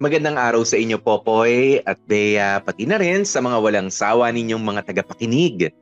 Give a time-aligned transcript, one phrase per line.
[0.00, 4.64] Magandang araw sa inyo Popoy at Bea, pati na rin sa mga walang sawa ninyong
[4.64, 5.76] mga tagapakinig.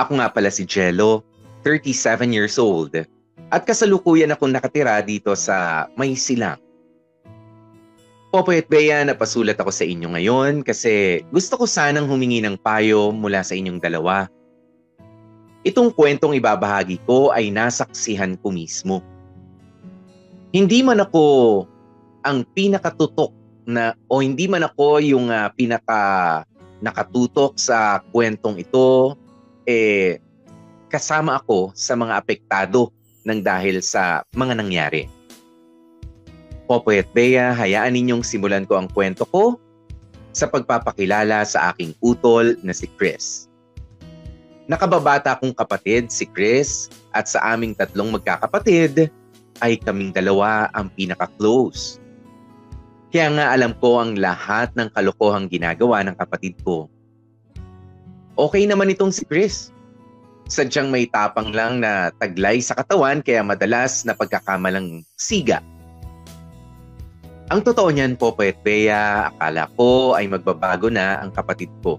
[0.00, 1.20] Ako nga pala si Jello,
[1.60, 2.96] 37 years old,
[3.52, 6.56] at kasalukuyan akong nakatira dito sa May Silang.
[8.32, 13.12] Popoy at Bea, napasulat ako sa inyo ngayon kasi gusto ko sanang humingi ng payo
[13.12, 14.24] mula sa inyong dalawa.
[15.68, 19.04] Itong kwentong ibabahagi ko ay nasaksihan ko mismo.
[20.48, 21.20] Hindi man ako
[22.28, 23.32] ang pinakatutok
[23.64, 26.44] na o hindi man ako yung uh, pinaka
[26.84, 29.16] nakatutok sa kwentong ito
[29.64, 30.20] eh
[30.92, 32.92] kasama ako sa mga apektado
[33.24, 35.04] ng dahil sa mga nangyari.
[36.68, 39.56] Popoy Bea, hayaan ninyong simulan ko ang kwento ko
[40.36, 43.48] sa pagpapakilala sa aking utol na si Chris.
[44.68, 49.08] Nakababata kong kapatid si Chris at sa aming tatlong magkakapatid
[49.64, 51.96] ay kaming dalawa ang pinaka-close.
[53.08, 56.92] Kaya nga alam ko ang lahat ng kalokohang ginagawa ng kapatid ko.
[58.36, 59.72] Okay naman itong si Chris.
[60.48, 65.64] Sadyang may tapang lang na taglay sa katawan kaya madalas na pagkakamalang siga.
[67.48, 71.96] Ang totoo niyan po, Poet Bea, akala ko ay magbabago na ang kapatid ko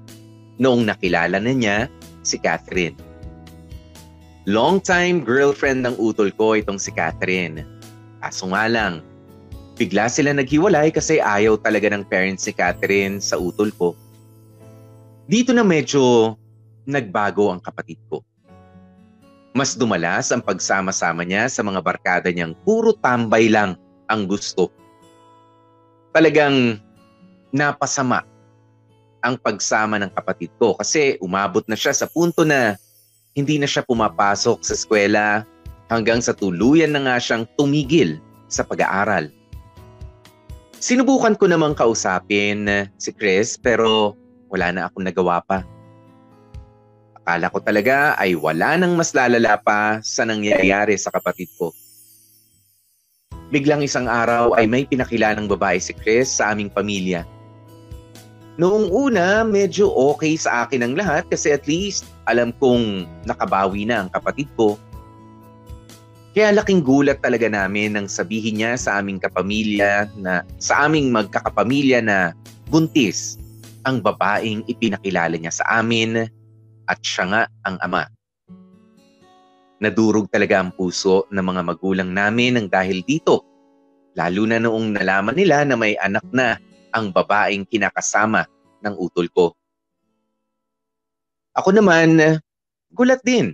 [0.62, 1.78] noong nakilala na niya
[2.22, 2.94] si Catherine.
[4.46, 7.66] Long-time girlfriend ng utol ko itong si Catherine.
[8.22, 9.02] Kaso nga lang,
[9.80, 13.96] bigla sila naghiwalay kasi ayaw talaga ng parents si Catherine sa utol ko.
[15.24, 16.36] Dito na medyo
[16.84, 18.20] nagbago ang kapatid ko.
[19.56, 23.80] Mas dumalas ang pagsama-sama niya sa mga barkada niyang puro tambay lang
[24.12, 24.68] ang gusto.
[26.12, 26.76] Talagang
[27.56, 28.28] napasama
[29.24, 32.76] ang pagsama ng kapatid ko kasi umabot na siya sa punto na
[33.32, 35.48] hindi na siya pumapasok sa eskwela
[35.88, 39.39] hanggang sa tuluyan na nga siyang tumigil sa pag-aaral.
[40.80, 44.16] Sinubukan ko namang kausapin si Chris pero
[44.48, 45.68] wala na akong nagawa pa.
[47.20, 51.76] Akala ko talaga ay wala nang mas lalala pa sa nangyayari sa kapatid ko.
[53.52, 57.28] Biglang isang araw ay may pinakilalang babae si Chris sa aming pamilya.
[58.56, 64.08] Noong una, medyo okay sa akin ang lahat kasi at least alam kong nakabawi na
[64.08, 64.80] ang kapatid ko.
[66.40, 72.00] Kaya laking gulat talaga namin nang sabihin niya sa aming kapamilya na sa aming magkakapamilya
[72.00, 72.32] na
[72.72, 73.36] buntis
[73.84, 76.32] ang babaeng ipinakilala niya sa amin
[76.88, 78.08] at siya nga ang ama.
[79.84, 83.44] Nadurog talaga ang puso ng mga magulang namin ng dahil dito.
[84.16, 86.56] Lalo na noong nalaman nila na may anak na
[86.96, 88.48] ang babaeng kinakasama
[88.80, 89.52] ng utol ko.
[91.60, 92.40] Ako naman,
[92.96, 93.52] gulat din.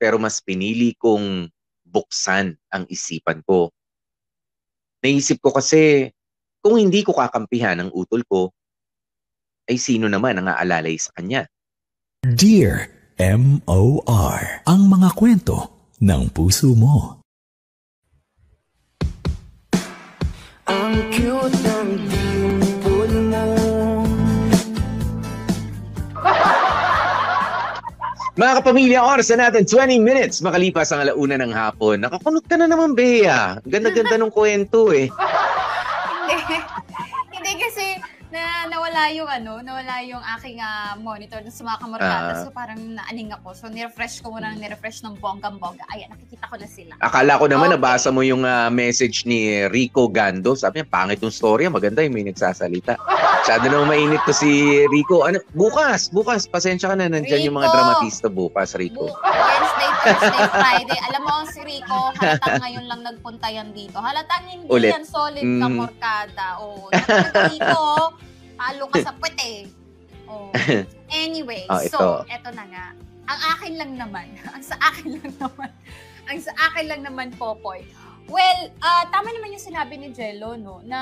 [0.00, 1.52] Pero mas pinili kong
[1.92, 3.68] buksan ang isipan ko.
[5.04, 6.08] Naisip ko kasi,
[6.64, 8.48] kung hindi ko kakampihan ang utol ko,
[9.68, 11.44] ay sino naman ang aalalay sa kanya?
[12.24, 12.88] Dear
[13.20, 14.64] M.O.R.
[14.64, 15.56] Ang mga kwento
[16.00, 17.22] ng puso mo.
[20.66, 21.71] Ang cute
[28.32, 32.00] Mga kapamilya, oras na natin 20 minutes makalipas ang alauna ng hapon.
[32.00, 33.60] Nakakunot ka na naman, Bea.
[33.68, 35.12] Ganda-ganda ng kwento eh.
[37.36, 37.52] Hindi.
[37.60, 38.00] Kasi
[38.32, 42.32] na nawala yung ano, nawala yung aking ah, monitor dun sa mga kamarkada.
[42.32, 42.40] Ah.
[42.40, 43.52] so parang naaning ako.
[43.52, 45.84] So nirefresh ko muna ng nirefresh ng bonggang-bongga.
[45.90, 46.92] Ayan, nakikita ko na sila.
[46.98, 47.76] Akala ko naman Okay.
[47.76, 50.52] nabasa mo yung ah, message ni Rico Gando.
[50.54, 51.68] Sabi niya, pangit yung story.
[51.68, 52.96] Maganda yung may nagsasalita.
[53.42, 54.48] Masyado naman mainit to si
[54.88, 55.22] Rico.
[55.22, 56.46] Ano, bukas, bukas.
[56.46, 57.06] Pasensya ka na.
[57.06, 57.76] Nandyan yung mga Rico!
[57.76, 59.04] dramatista bukas, Rico.
[59.04, 60.98] Bu- Wednesday, Thursday, Friday.
[61.04, 63.98] Alam mo, si Rico, halatang ngayon lang nagpunta yan dito.
[63.98, 64.90] Halatang hindi Ulit.
[64.90, 65.76] yan solid na Mhm.
[65.76, 66.46] morkada.
[66.58, 66.86] O,
[67.48, 67.82] Rico,
[68.62, 69.60] palo ka sa puwet eh.
[70.30, 70.54] Oh.
[71.12, 72.30] Anyway, so, ito.
[72.32, 72.86] eto na nga.
[73.28, 75.70] Ang akin lang naman, ang sa akin lang naman,
[76.30, 77.82] ang sa akin lang naman, Popoy,
[78.30, 80.98] Well, ah tama naman yung sinabi ni Jello, no, na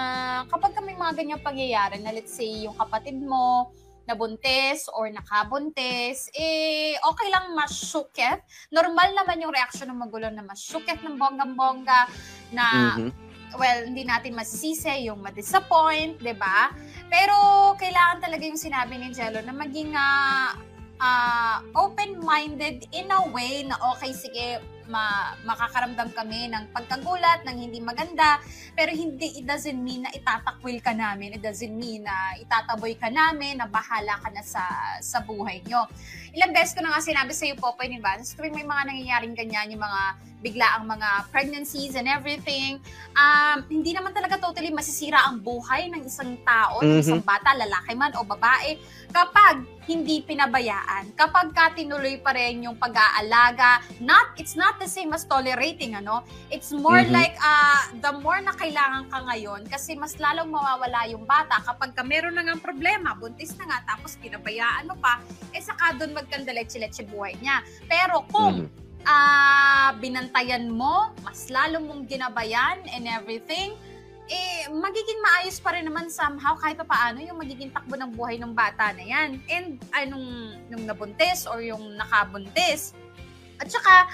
[0.49, 3.69] kapag may mga ganyang pangyayari na let's say yung kapatid mo
[4.09, 8.41] nabuntis or nakabuntis, eh, okay lang masyuket.
[8.75, 12.11] Normal naman yung reaksyon ng magulang na masyuket ng bonggang-bongga
[12.51, 12.67] na
[12.99, 13.11] Mhm.
[13.55, 16.73] well, hindi natin masisisi yung ma-disappoint, 'di ba?
[17.11, 17.35] Pero
[17.75, 20.55] kailangan talaga yung sinabi ni Jello na maging ah,
[21.03, 27.79] ah, open-minded in a way na okay, sige, ma makakaramdam kami ng pagkagulat, ng hindi
[27.79, 28.43] maganda,
[28.75, 31.39] pero hindi, it doesn't mean na itatakwil ka namin.
[31.39, 34.62] It doesn't mean na itataboy ka namin, na bahala ka na sa,
[34.99, 35.87] sa buhay nyo.
[36.35, 38.19] Ilang beses ko na nga sinabi sa iyo, Popoy, di ba?
[38.19, 40.03] Tuwing may mga nangyayaring ganyan, yung mga
[40.40, 42.81] bigla ang mga pregnancies and everything,
[43.14, 47.02] um, hindi naman talaga totally masisira ang buhay ng isang tao, ng Mhm.
[47.04, 48.81] isang bata, lalaki man o babae,
[49.12, 55.10] kapag hindi pinabayaan, kapag ka tinuloy pa rin yung pag-aalaga, not, it's not the same
[55.10, 56.22] as tolerating, ano?
[56.48, 57.10] It's more Mhm.
[57.10, 61.92] like, uh, the more na kailangan ka ngayon, kasi mas lalong mawawala yung bata kapag
[61.92, 65.19] ka meron na nga problema, buntis na nga, tapos pinabayaan mo pa,
[65.52, 67.60] eh saka doon magkandaletse-letse buhay niya.
[67.90, 68.89] Pero kung Mhm.
[69.05, 73.76] Ah binantayan mo, mas lalo mong ginabayan and everything,
[74.31, 78.38] eh, magiging maayos pa rin naman somehow kahit pa paano yung magiging takbo ng buhay
[78.38, 79.43] ng bata na yan.
[79.50, 82.94] And anong nung nabuntis or yung nakabuntis.
[83.58, 84.06] At saka,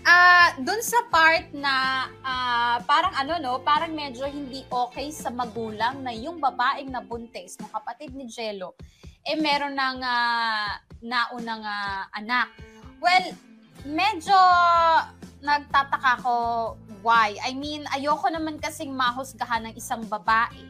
[0.00, 6.00] ah dun sa part na ah, parang ano no, parang medyo hindi okay sa magulang
[6.00, 8.72] na yung babaeng nabuntis, ng kapatid ni Jello,
[9.28, 12.48] eh meron ng ah, naunang ah, anak.
[12.96, 13.49] Well,
[13.88, 14.36] medyo
[15.40, 16.36] nagtataka ko
[17.00, 17.36] why.
[17.40, 20.68] I mean, ayoko naman kasing mahusgahan ng isang babae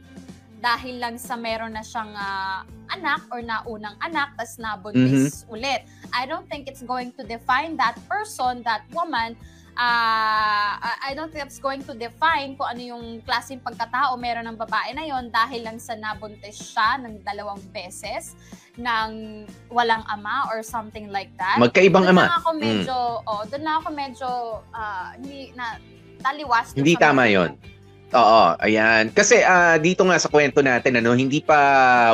[0.60, 2.62] dahil lang sa meron na siyang ah,
[2.92, 5.82] anak or naunang anak tas nabuntis ulit.
[6.12, 9.34] I don't think it's going to define that person, that woman,
[9.74, 14.58] ah, I don't think it's going to define kung ano yung klaseng pagkatao meron ng
[14.60, 18.36] babae na yon dahil lang sa nabuntis siya ng dalawang beses
[18.80, 19.10] ng
[19.68, 21.60] walang ama or something like that.
[21.60, 22.24] Magkaibang Doon ama.
[22.26, 22.60] na ako Mm.
[22.60, 24.28] medyo, oh, doon na ako medyo,
[24.72, 25.76] ah, hindi na,
[26.20, 26.72] taliwas.
[26.72, 27.56] Hindi tama yon.
[28.10, 29.08] Oo, ayan.
[29.14, 31.56] Kasi ah, dito nga sa kwento natin, ano, hindi pa,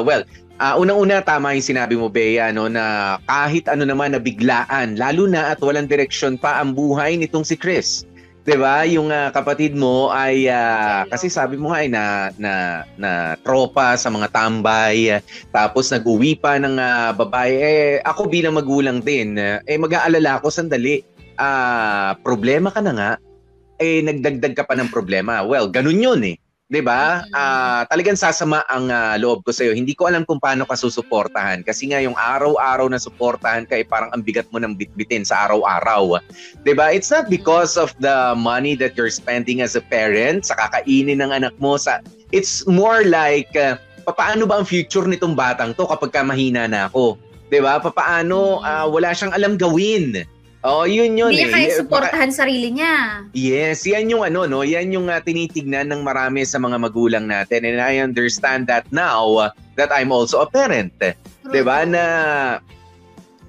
[0.05, 0.23] well,
[0.59, 5.25] ah, unang-una tama yung sinabi mo, Bea, no, na kahit ano naman na biglaan, lalo
[5.25, 8.05] na at walang direksyon pa ang buhay nitong si Chris.
[8.47, 8.87] 'Di ba?
[8.87, 11.11] Yung ah, kapatid mo ay Jello.
[11.11, 12.53] kasi sabi mo nga ay na na
[12.95, 13.11] na
[13.43, 15.21] tropa sa mga tambay, ah,
[15.51, 17.53] tapos nag-uwi pa ng ah, babae.
[17.59, 21.03] Eh ako bilang magulang din, eh mag-aalala ako sandali.
[21.37, 23.11] Ah, problema ka na nga
[23.77, 25.45] eh nagdagdag ka pa ng problema.
[25.45, 26.37] Well, ganun yun eh.
[26.67, 27.23] 'Di ba?
[27.23, 27.31] Mhm.
[27.35, 29.73] Ah, talagang sasama ang ah, loob ko sa iyo.
[29.75, 33.87] Hindi ko alam kung paano ka susuportahan kasi nga yung araw-araw na suportahan ka eh
[33.87, 36.19] parang ang bigat mo ng bitbitin sa araw-araw.
[36.67, 36.91] 'Di ba?
[36.91, 41.31] It's not because of the money that you're spending as a parent sa kakainin ng
[41.31, 42.03] anak mo sa
[42.35, 46.91] it's more like ah, papaano ba ang future nitong batang to kapag ka mahina na
[46.91, 47.15] ako?
[47.47, 47.79] 'Di ba?
[47.79, 50.27] Papaano ah, wala siyang alam gawin?
[50.67, 51.47] Oh, yun yun Hindi eh.
[51.47, 53.23] niya kaya suportahan sarili niya.
[53.31, 57.63] Yes, yan yung ano no, yan yung uh, tinitignan ng marami sa mga magulang natin
[57.63, 60.91] and I understand that now uh, that I'm also a parent.
[60.99, 62.03] 'Di ba na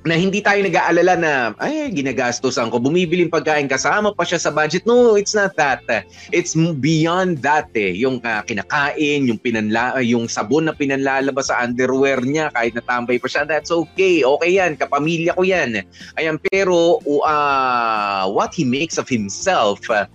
[0.07, 4.87] na hindi tayo nag-aalala na ay ginagastosan ko bumibiling pagkain kasama pa siya sa budget.
[4.87, 5.83] No it's not that.
[6.31, 7.93] It's beyond that eh.
[7.93, 13.27] Yung uh, kinakain yung pinanla yung sabon na pinanlalabas sa underwear niya kahit natambay pa
[13.27, 14.23] siya that's okay.
[14.23, 15.83] Okay yan kapamilya ko yan.
[16.15, 20.07] Ayan pero uh, what he makes of himself uh,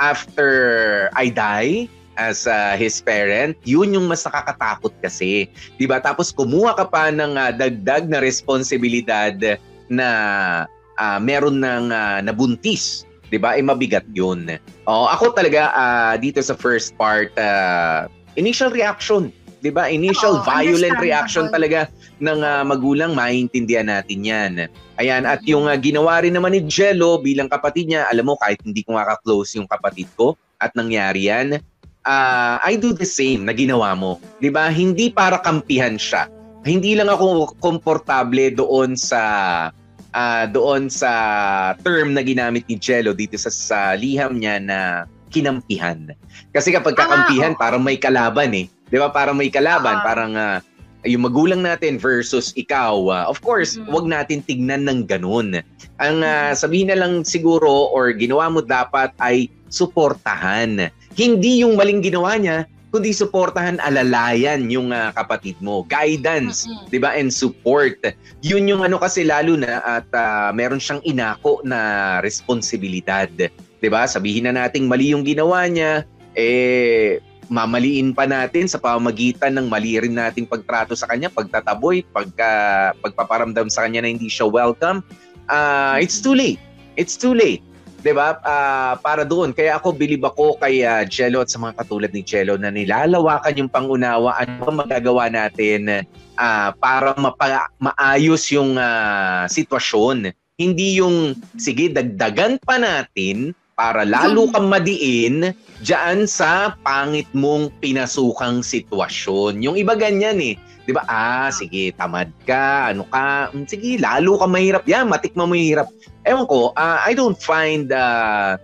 [0.00, 5.48] after I die as uh, his parent, yun yung mas nakakatakot kasi.
[5.80, 6.04] 'Di ba?
[6.04, 9.32] Tapos kumuha ka pa ng uh, dagdag na responsibilidad
[9.88, 10.08] na
[11.00, 13.08] uh, meron ng uh, nabuntis.
[13.32, 13.56] 'Di ba?
[13.56, 14.60] Eh mabigat 'yun.
[14.84, 18.04] Oh, ako talaga uh, dito sa first part uh,
[18.36, 19.32] initial reaction,
[19.64, 19.88] 'di ba?
[19.88, 21.88] Initial Oo, violent reaction talaga
[22.20, 24.52] ng uh, magulang, maintindihan natin 'yan.
[25.00, 28.60] Ayan, at yung uh, ginawa rin naman ni Jello bilang kapatid niya, alam mo kahit
[28.60, 31.56] hindi ko maka-close yung kapatid ko at nangyari 'yan,
[32.04, 34.18] uh, I do the same na ginawa mo.
[34.38, 34.68] 'Di ba?
[34.68, 36.28] Hindi para kampihan siya.
[36.60, 39.22] Hindi lang ako komportable doon sa
[40.12, 41.12] ah, doon sa
[41.80, 44.78] term na ginamit ni Jello dito sa, sa liham niya na
[45.30, 46.10] kinampihan.
[46.50, 48.66] Kasi kapag Ah, kakampihan, parang may kalaban eh.
[48.90, 49.08] 'Di ba?
[49.08, 50.04] Parang may kalaban, Ah.
[50.04, 50.58] parang ah,
[51.06, 52.92] yung magulang natin versus ikaw.
[53.08, 53.88] ah, of course, Mhm.
[53.88, 55.64] wag natin tignan ng ganun.
[55.96, 60.90] Ang ah, sabihin na lang siguro or ginawa mo dapat ay suportahan.
[61.14, 65.86] Hindi yung maling ginawa niya, kundi suportahan, alalayan yung ah, kapatid mo.
[65.86, 66.90] Guidance, Mm-mm.
[66.90, 67.14] 'di ba?
[67.14, 68.02] And support.
[68.42, 73.30] Yun yung ano kasi lalo na at ah, meron siyang inako na responsibilidad.
[73.30, 74.10] 'Di ba?
[74.10, 76.02] Sabihin na nating mali yung ginawa niya,
[76.34, 82.50] eh mamaliin pa natin sa pamamagitan ng mali rin nating pagtrato sa kanya, pagtataboy, pagka
[83.02, 85.02] pagpaparamdam sa kanya na hindi siya welcome.
[85.50, 86.62] Ah, it's too late.
[86.94, 87.62] It's too late.
[88.00, 88.40] 'Di ba?
[88.42, 89.52] Ah, para doon.
[89.52, 93.60] Kaya ako bilib ako kay ah, Jello at sa mga katulad ni Jello na nilalawakan
[93.60, 96.04] yung pangunawa ano ba magagawa natin
[96.40, 100.32] ah, para mapa- maayos yung ah, sitwasyon.
[100.60, 108.60] Hindi yung sige dagdagan pa natin para lalo kang madiin diyan sa pangit mong pinasukang
[108.60, 109.64] sitwasyon.
[109.64, 110.60] Yung iba ganyan eh.
[110.84, 111.02] 'Di ba?
[111.06, 114.82] Ah, sige, tamad ka, ano ka, mm, sige, lalo ka mahirap.
[114.88, 115.88] Yan, matikman mo yung hirap.
[116.24, 118.56] Ewan ko, ah, I don't find ah,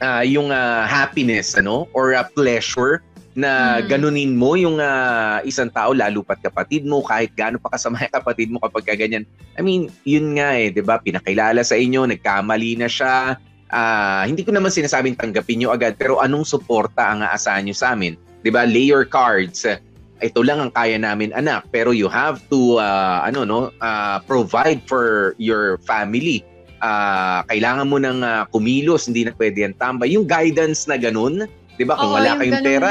[0.00, 3.88] ah, yung ah, happiness ano or ah, pleasure na Mm.
[3.88, 8.12] ganunin mo yung ah, isang tao lalo pat kapatid mo kahit gaano pa kasama yung
[8.12, 9.24] kapatid mo kapag ka ganyan.
[9.56, 11.00] I mean, yun nga eh, 'di ba?
[11.00, 13.40] Pinakilala sa inyo, nagkamali na siya.
[13.72, 17.96] Ah, hindi ko naman sinasabing tanggapin nyo agad pero anong suporta ang aasahan nyo sa
[17.96, 18.20] amin?
[18.44, 18.68] 'Di ba?
[18.68, 19.64] Lay your cards.
[20.22, 24.80] Ito lang ang kaya namin anak pero you have to ah, ano no, ah, provide
[24.86, 26.46] for your family.
[26.82, 30.14] Ah, kailangan mo ng ah, kumilos, hindi na pwede yan tambay.
[30.14, 31.98] Yung guidance na ganun, 'di ba?
[31.98, 32.70] Kung Oo, wala yung kayong ganun.
[32.70, 32.90] pera,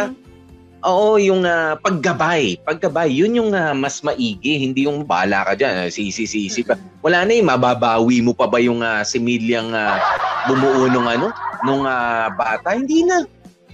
[0.82, 2.58] Oo, yung ah, paggabay.
[2.66, 4.66] Paggabay, yun yung ah, mas maigi.
[4.66, 5.94] Hindi yung bala ka dyan.
[5.94, 6.74] Sisi, sisi pa.
[7.06, 10.02] Wala na eh, mababawi mo pa ba yung ah, similyang ah,
[10.50, 11.30] bumuo nung ano,
[11.62, 12.74] nung ah, bata?
[12.74, 13.22] Hindi na.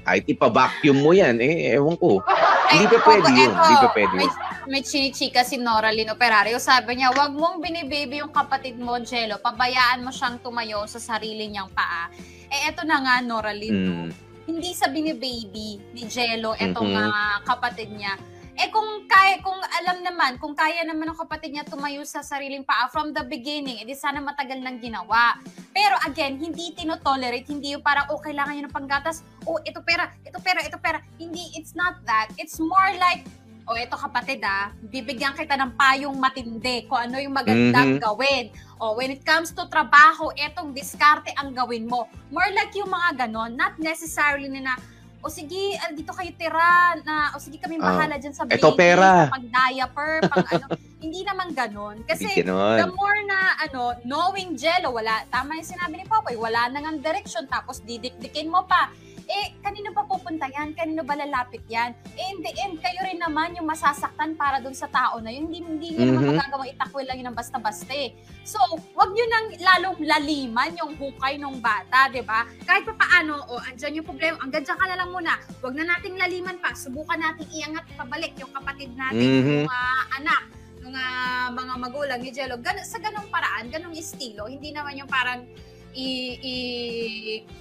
[0.08, 2.24] Kahit ipa-vacuum mo yan, eh, ewan ko.
[2.72, 3.52] Hindi pa pwede yun.
[3.52, 4.34] eto, Hindi pa pwede May, yun.
[4.66, 6.56] may chinichika si Nora Lino Operario.
[6.58, 9.36] Sabi niya, wag mong binibaby yung kapatid mo, Jello.
[9.38, 12.08] Pabayaan mo siyang tumayo sa sarili niyang paa.
[12.48, 14.08] Eh, eto na nga, Nora Lino.
[14.08, 14.12] Mm.
[14.48, 17.04] Hindi sa binibaby ni Jello, etong Mhm.
[17.04, 18.16] ah, kapatid niya.
[18.58, 22.66] Eh kung kaya, kung alam naman, kung kaya naman ng kapatid niya tumayo sa sariling
[22.66, 25.38] paa from the beginning, edi sana matagal nang ginawa.
[25.70, 30.10] Pero again, hindi tinotolerate, hindi yung parang, oh, kailangan niya ng panggatas, oh, ito pera,
[30.26, 30.98] ito pera, ito pera.
[31.22, 32.34] Hindi, it's not that.
[32.42, 33.30] It's more like,
[33.70, 38.02] oh, ito kapatid ah, bibigyan kita ng payong matindi kung ano yung magandang Mhm.
[38.02, 38.50] gawin.
[38.82, 42.10] Oh, when it comes to trabaho, etong diskarte ang gawin mo.
[42.34, 44.82] More like yung mga ganon, not necessarily na,
[45.28, 47.92] o sige, dito kayo tira, na, o sige kami Ah.
[47.92, 49.28] bahala dyan sa Eto baby, pera.
[49.28, 50.66] pang diaper, pang ano.
[51.04, 52.02] Hindi naman ganon.
[52.08, 52.80] Kasi, ganun.
[52.80, 56.98] the more na ano, knowing Jello, wala, tama yung sinabi ni Popoy, wala nang ang
[56.98, 58.88] direction, tapos didikdikin mo pa.
[59.28, 60.72] Eh, kanino pa pupunta yan?
[60.72, 61.92] Kanino ba lalapit yan?
[62.16, 65.52] Eh, in the end, kayo rin naman yung masasaktan para dun sa tao na yun.
[65.52, 66.32] Hindi, hindi nyo naman Mhm.
[66.34, 68.16] magagawang itakwil lang yun ng basta-basta eh.
[68.42, 68.56] So,
[68.96, 72.48] wag nyo nang lalong laliman yung hukay ng bata, di ba?
[72.64, 75.34] Kahit pa paano, o, andyan yung problema, hanggang dyan ka na lang muna.
[75.60, 76.72] Wag na nating laliman pa.
[76.72, 79.52] Subukan nating iangat pabalik yung kapatid natin, Mhm.
[79.60, 80.42] yung ah, anak
[80.80, 82.56] ng ah, mga magulang ni Jello.
[82.58, 85.44] Gan- sa ganong paraan, ganong estilo, hindi naman yung parang
[85.92, 86.08] i,
[86.40, 86.54] i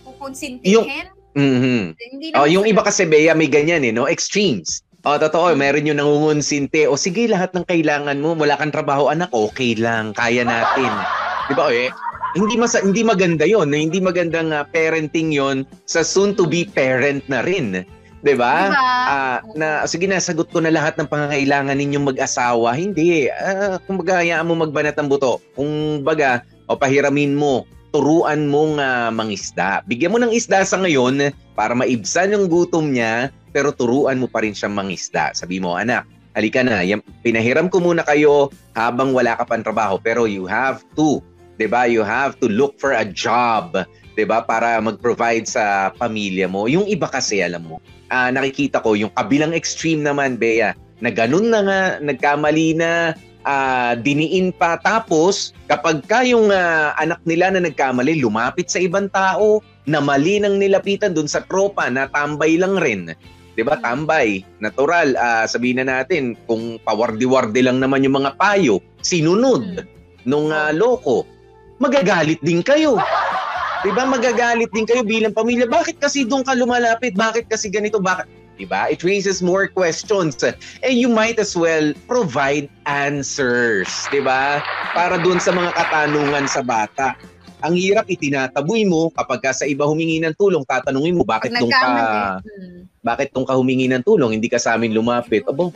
[0.06, 1.10] kukonsintihin.
[1.36, 1.94] Mhm.
[2.00, 4.08] Hindi Oh, yung iba kasi Bea may ganyan eh, no?
[4.08, 4.80] Extremes.
[5.06, 6.90] Oh, totoo, meron yung nangungunsinte.
[6.90, 10.90] O sige, lahat ng kailangan mo, wala kang trabaho, anak, okay lang, kaya natin.
[11.46, 11.70] 'Di ba?
[11.70, 11.94] Eh,
[12.34, 13.78] hindi mas hindi maganda 'yon, no?
[13.78, 17.86] hindi magandang ah, parenting 'yon sa soon to be parent na rin.
[18.26, 18.72] 'Di ba?
[18.74, 18.82] Diba?
[19.46, 19.54] Oo.
[19.54, 22.74] na sige na sagot ko na lahat ng pangangailangan ninyong mag-asawa.
[22.74, 23.30] Hindi.
[23.30, 25.38] Ah, kung baga hayaan mo magbanat ng buto.
[25.54, 27.62] Kung baga o pahiramin mo,
[27.96, 29.80] turuan mong ah, mangisda.
[29.88, 34.44] Bigyan mo ng isda sa ngayon para maibsan yung gutom niya, pero turuan mo pa
[34.44, 35.32] rin siyang mangisda.
[35.32, 36.04] Sabi mo, anak,
[36.36, 36.84] halika na,
[37.24, 41.24] pinahiram ko muna kayo habang wala ka pang trabaho, pero you have to,
[41.56, 41.88] 'di ba?
[41.88, 43.72] You have to look for a job,
[44.12, 44.44] 'di ba?
[44.44, 46.68] Para mag-provide sa pamilya mo.
[46.68, 47.80] Yung iba kasi alam mo,
[48.12, 53.94] ah, nakikita ko yung kabilang extreme naman, Bea, na ganun na nga, nagkamali na, ah,
[53.94, 54.76] diniin pa.
[54.82, 60.42] Tapos, kapag ka yung ah, anak nila na nagkamali, lumapit sa ibang tao, na mali
[60.42, 63.14] ng nilapitan dun sa tropa na tambay lang rin.
[63.56, 63.78] 'Di ba?
[63.80, 65.16] Tambay, natural.
[65.16, 69.86] ah, sabihin na natin kung pawardi-wardi lang naman yung mga payo, sinunod
[70.26, 71.24] nung ah, loko,
[71.78, 72.98] magagalit din kayo.
[73.80, 74.04] 'Di ba?
[74.04, 75.70] Magagalit din kayo bilang pamilya.
[75.70, 77.14] Bakit kasi doon ka lumalapit?
[77.14, 78.02] Bakit kasi ganito?
[78.02, 78.88] Bakit 'di ba?
[78.88, 80.40] It raises more questions.
[80.42, 84.64] And you might as well provide answers, 'di ba?
[84.96, 87.14] Para doon sa mga katanungan sa bata.
[87.64, 91.72] Ang hirap itinataboy mo kapag ka sa iba humingi ng tulong, tatanungin mo bakit doon
[91.72, 91.88] ka.
[92.44, 92.84] Hmm.
[93.00, 95.46] bakit doon ka humingi ng tulong, hindi ka sa amin lumapit.
[95.48, 95.72] Abo.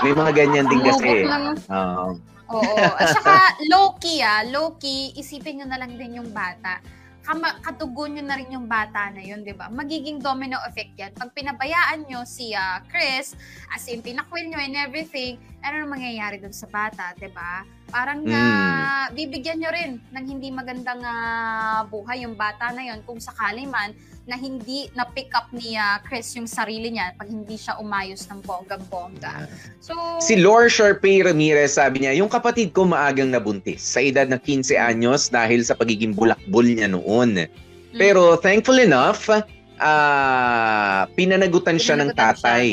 [0.00, 1.28] May mga ganyan din kasi.
[1.70, 2.18] Oo.
[2.50, 2.76] Oo.
[2.98, 6.82] At saka, low-key ah, low-key, isipin nyo na lang din yung bata.
[7.20, 9.68] Kama, katugo nyo na rin yung bata na yun, di ba?
[9.68, 11.12] Magiging domino effect yan.
[11.12, 13.36] Pag pinabayaan nyo si ah, Chris,
[13.68, 17.60] as in, pinakwil nyo and everything, ano na mangyayari dun sa bata, di ba?
[17.90, 19.12] Parang Mm.
[19.12, 23.92] bibigyan nyo rin ng hindi magandang ah, buhay yung bata na yon kung sakali man
[24.24, 28.44] na hindi na-pick up ni ah, Chris yung sarili niya pag hindi siya umayos ng
[28.44, 29.48] bonggang-bongga.
[29.80, 34.36] So, Si Lore Sharpay Ramirez sabi niya, yung kapatid ko maagang nabuntis sa edad na
[34.36, 37.48] 15 anyos dahil sa pagiging bulakbol niya noon.
[37.90, 39.26] mm, Pero thankful enough,
[39.80, 42.66] ah pinanagutan siya ng Pinanagutan siya tatay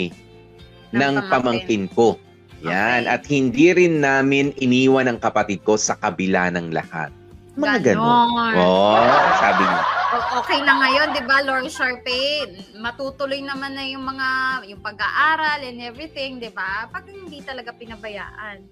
[0.91, 1.31] ng ng pamangkin.
[1.31, 2.19] pamangkin ko.
[2.61, 3.05] Yan.
[3.05, 3.13] Okay.
[3.13, 7.13] At hindi rin namin iniwan ang kapatid ko sa kabila ng lahat.
[7.55, 8.53] Mga ganon.
[8.53, 8.53] ganon.
[8.57, 9.01] Oh,
[9.37, 9.96] sabi niya.
[10.07, 12.47] O- okay na ngayon, 'di ba, Lord Sharpay?
[12.79, 14.27] Matutuloy naman na yung mga
[14.71, 16.87] yung pag-aaral and everything, 'di ba?
[16.87, 18.63] Pag hindi talaga pinabayaan.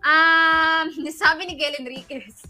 [0.00, 0.86] Um,
[1.20, 2.40] sabi ni Gail Enriquez,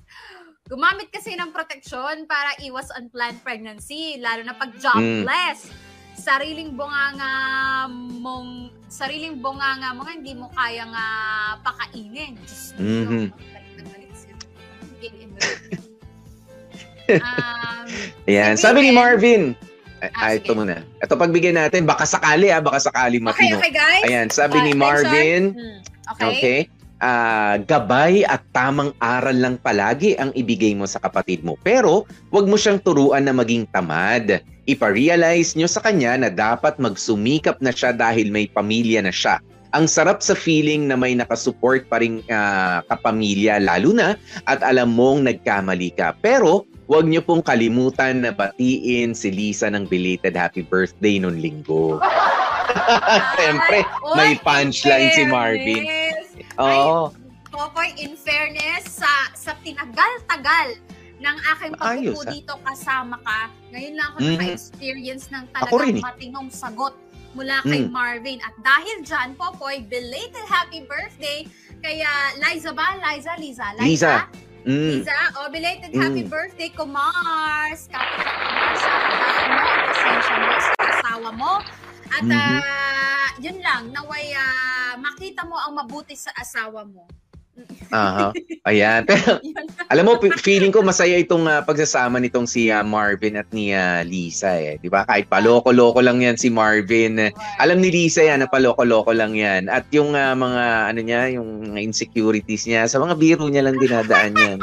[0.70, 5.66] gumamit kasi ng proteksyon para iwas unplanned pregnancy, lalo na pag jobless.
[6.14, 7.32] Sariling bunganga
[8.20, 12.38] mong sariling bunganga mo nga, hindi mo kayang ah, pakainin.
[13.74, 14.30] Galit si
[15.02, 15.89] Gail Enriquez.
[17.18, 18.54] Um, Ayan.
[18.54, 18.90] Sabi ni.
[18.94, 19.58] Marvin.
[20.00, 20.48] Ay, Ah, ay, sige.
[20.48, 20.76] ito muna.
[21.02, 23.56] Ito pagbigyan natin, baka sakali ah, baka sakali okay, matino.
[23.58, 24.04] okay guys.
[24.06, 24.72] Ayan, sabi Uh, ni.
[24.72, 25.78] Marvin, Hmm,
[26.16, 26.24] Okay.
[26.26, 26.58] okay,
[26.98, 31.60] ah, gabay at tamang aral lang palagi ang ibigay mo sa kapatid mo.
[31.60, 34.40] Pero, wag mo siyang turuan na maging tamad.
[34.64, 39.36] Ipa-realize nyo sa kanya na dapat magsumikap na siya dahil may pamilya na siya.
[39.70, 44.16] Ang sarap sa feeling na may nakasupport pa rin ah, kapamilya, lalo na
[44.48, 46.16] at alam mong nagkamali ka.
[46.18, 52.02] Pero, wag nyo pong kalimutan na batiin si Lisa ng belated happy birthday nung linggo.
[53.38, 55.82] Siyempre, Ay, may punchline in si Marvin.
[56.58, 57.14] Oo.
[57.46, 60.78] Popoy, in fairness, sa sa tinagal-tagal
[61.22, 62.30] ng aking pagpupo ah.
[62.30, 64.30] dito kasama ka, ngayon lang ako Mhm.
[64.34, 66.02] naka-experience ng talagang eh.
[66.02, 66.94] matinong sagot
[67.30, 67.94] mula kay Mm.
[67.94, 68.38] Marvin.
[68.42, 71.46] At dahil dyan, Popoy, belated happy birthday
[71.78, 72.10] kaya
[72.42, 72.98] Liza ba?
[72.98, 73.32] Liza?
[73.38, 73.66] Liza?
[73.78, 74.14] Liza.
[74.60, 75.00] Mm.
[75.00, 76.00] Liza, oh, belated Mm.
[76.00, 77.88] happy birthday ko, Mars.
[77.88, 78.92] Kapit ka Mars, sa
[79.48, 81.52] mo, pasensya mo sa asawa mo.
[82.10, 82.34] At Mhm.
[82.34, 87.06] ah, yun lang, naway ah, makita mo ang mabuti sa asawa mo.
[87.90, 88.30] Aha.
[88.70, 89.02] Ayan.
[89.08, 89.66] Pero, Yun.
[89.88, 94.04] alam mo, feeling ko masaya itong ah, pagsasama nitong si ah, Marvin at ni ah,
[94.04, 94.76] Lisa eh.
[94.78, 95.02] 'Di ba?
[95.08, 97.32] Kahit paloko-loko lang 'yan si Marvin.
[97.58, 99.66] Alam ni Lisa yan na paloko-loko lang 'yan.
[99.66, 104.36] At yung ah, mga ano niya, yung insecurities niya, sa mga biro niya lang dinadaan
[104.36, 104.58] 'yan.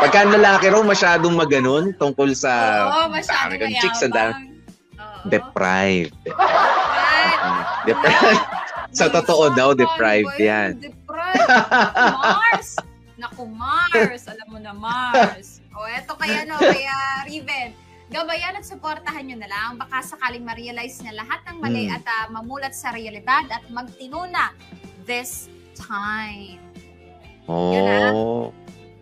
[0.00, 2.52] Pagka lalaki raw masyadong maganon tungkol sa
[2.90, 4.50] Oo, masyadong dami chicks, ang dami-.
[4.98, 5.28] Oo.
[5.30, 6.16] deprived.
[6.26, 7.40] Right.
[7.40, 8.44] Mm, deprived.
[8.94, 10.76] Sa totoo daw, deprived yan.
[10.78, 11.03] Deprived.
[11.36, 12.78] Mars.
[13.14, 14.26] Naku, Mars.
[14.26, 15.62] Alam mo na, Mars.
[15.70, 17.74] O, eto kaya, no, kaya, Riven,
[18.06, 19.70] gabayan at suportahan nyo na lang.
[19.74, 21.96] Baka sakaling ma-realize na lahat ng mali Hmm.
[21.96, 24.54] at ah, mamulat sa realidad at magtinuna
[25.02, 26.58] this time.
[27.46, 28.10] Yun, ah.
[28.10, 28.48] Oh.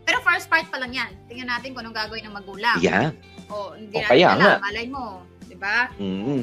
[0.03, 1.11] Pero first part pa lang yan.
[1.25, 2.79] Tingnan natin kung anong gagawin ng magulang.
[2.81, 3.15] Yeah.
[3.47, 4.41] O, hindi O, natin kaya alam.
[4.41, 4.55] nga.
[4.61, 5.05] Malay mo.
[5.47, 5.79] Diba?
[5.97, 6.41] Mm.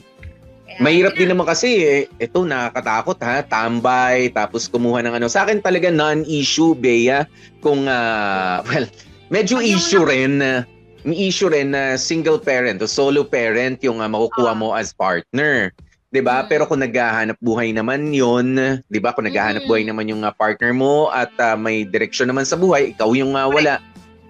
[0.70, 1.34] Kaya, Mahirap din na.
[1.34, 5.28] naman kasi eh, ito nakakatakot ha, tambay tapos kumuha ng ano.
[5.28, 7.26] Sa akin talaga non-issue Bea
[7.60, 8.86] kung ah, well,
[9.28, 10.64] medyo yung issue rin na
[11.02, 14.58] may issue rin na single parent o solo parent yung ah, makukuha Ah.
[14.58, 15.72] mo as partner.
[16.10, 16.44] 'Di ba?
[16.44, 16.48] Mm.
[16.50, 18.58] Pero kung naghahanap buhay naman 'yon,
[18.90, 19.14] 'di ba?
[19.14, 19.70] Kung naghahanap Mm.
[19.70, 23.34] buhay naman yung ah, partner mo at ah, may direksyon naman sa buhay, ikaw yung
[23.34, 23.78] ah, wala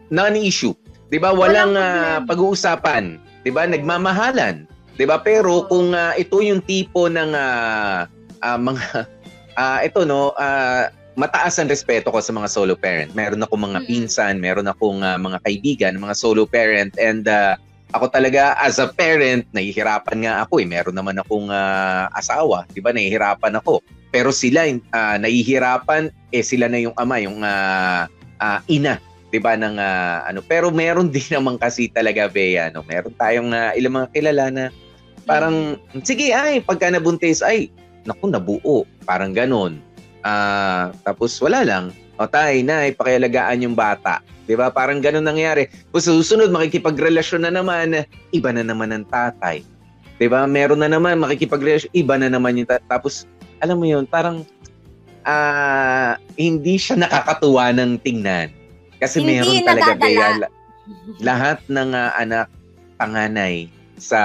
[0.10, 0.73] non-issue.
[1.10, 1.34] 'Di ba?
[1.34, 1.89] Walang Walang ah,
[2.21, 2.28] problema.
[2.30, 3.04] pag-uusapan,
[3.41, 3.63] 'di ba?
[3.65, 4.56] Nagmamahalan.
[5.00, 5.24] 'Di ba?
[5.24, 8.04] Pero kung ah, ito yung tipo ng ah,
[8.44, 9.08] ah, mga
[9.64, 13.16] ah, ito no, ah, mataas ang respeto ko sa mga solo parent.
[13.16, 17.56] Meron ako mga pinsan, meron akong ah, mga kaibigan, mga solo parent and ah,
[17.96, 20.68] ako talaga as a parent, nahihirapan nga ako eh.
[20.68, 22.92] Meron naman akong ah, asawa, 'di ba?
[22.92, 23.80] Nahihirapan ako.
[24.12, 28.12] Pero sila ah, nahihirapan eh sila na yung ama, yung ah,
[28.44, 29.00] ah, ina
[29.32, 33.54] 'di ba ng ah, ano pero meron din naman kasi talaga Bea no meron tayong
[33.54, 34.66] ah, ilang mga kilala na
[35.30, 37.70] parang sige ay pagka nabuntis ay
[38.10, 38.89] naku nabuo.
[39.06, 39.78] Parang ganon
[40.26, 41.94] ah tapos wala lang.
[42.20, 44.26] O tay na pakialagaan yung bata.
[44.50, 44.74] 'di ba?
[44.74, 45.70] Parang ganon nangyari.
[45.94, 49.62] Tapos sa susunod makikipagrelasyon na naman iba na naman ang tatay.
[50.18, 50.50] 'di ba?
[50.50, 53.30] Meron na naman makikipagrelasyon iba na naman yung ta- tapos
[53.62, 54.42] alam mo yun parang
[55.30, 58.50] ah hindi siya nakakatuwa ng tingnan.
[59.00, 60.02] Kasi Hindi meron talaga nadadala.
[60.04, 60.54] Bea, la-
[61.22, 62.48] lahat ng ah, anak
[63.00, 63.70] panganay
[64.02, 64.20] sa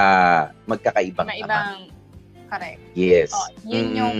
[0.65, 1.91] magkakaibang na ibang
[2.45, 2.79] correct.
[2.93, 3.29] Yes.
[3.33, 4.17] Oh, yun yung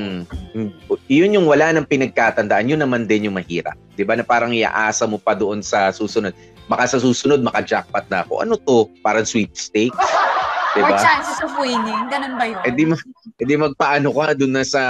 [0.55, 0.71] Mm.
[1.11, 3.75] Yun yung wala ng pinagkatandaan, yun naman din yung mahirap.
[3.95, 6.31] 'Di ba na parang iaasa mo pa doon sa susunod.
[6.65, 8.39] Baka sa susunod maka-jackpot na ako.
[8.41, 8.87] Ano to?
[9.03, 9.99] Parang sweepstakes.
[10.73, 12.07] 'Di Or chances of winning.
[12.07, 12.59] Ganun ba yun?
[12.63, 12.99] Eh di, ma-
[13.35, 14.81] eh di magpaano ka doon na sa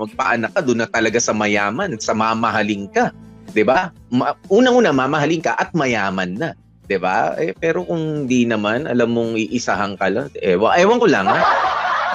[0.00, 3.12] magpaanak ka doon na talaga sa mayaman, sa mamahaling ka.
[3.52, 3.92] 'Di ba?
[4.08, 6.50] Ma- unang-una mamahalin ka at mayaman na.
[6.86, 7.38] 'Di ba?
[7.38, 10.28] Eh, pero kung di naman, alam mong iisahan ka lang.
[10.42, 11.40] Ewan, ewan ko lang ha.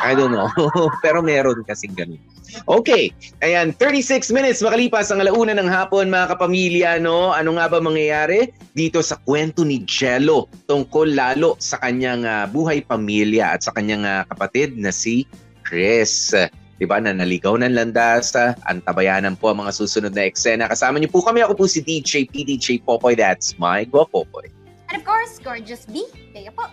[0.03, 0.47] I don't know.
[1.03, 2.21] pero meron kasing ganun.
[2.65, 3.11] Okay.
[3.43, 7.35] Ayan, 36 minutes makalipas ang alauna ng hapon mga kapamilya, no?
[7.35, 12.81] Ano nga ba mangyayari dito sa kwento ni Jello tungkol lalo sa kanyang ah, buhay
[12.87, 15.27] pamilya at sa kanyang ah, kapatid na si
[15.67, 16.31] Chris.
[16.77, 20.69] Diba, na naligaw ng landas, ah, antabayanan po ang mga susunod na eksena.
[20.69, 24.45] Kasama niyo po kami, ako po si DJ PDJ Popoy, that's my Go Popoy.
[24.93, 26.05] And of course, Gorgeous B.
[26.37, 26.69] Kaya po.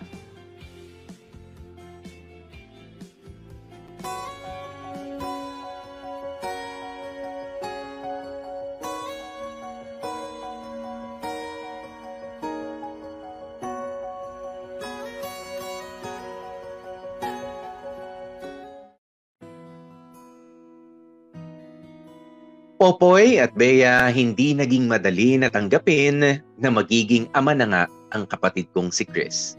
[22.85, 28.69] Popoy at Bea, hindi naging madali na tanggapin na magiging ama na nga ang kapatid
[28.77, 29.57] kong si Chris.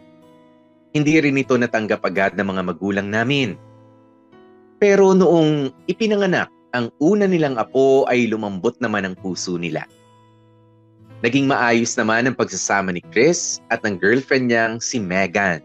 [0.95, 3.59] Hindi rin ito natanggap agad ng mga magulang namin.
[4.79, 9.91] Pero noong ipinanganak, ang una nilang apo ay lumambot naman ang puso nila.
[11.27, 15.59] Naging maayos naman ang pagsasama ni Chris at ng girlfriend niyang si Megan.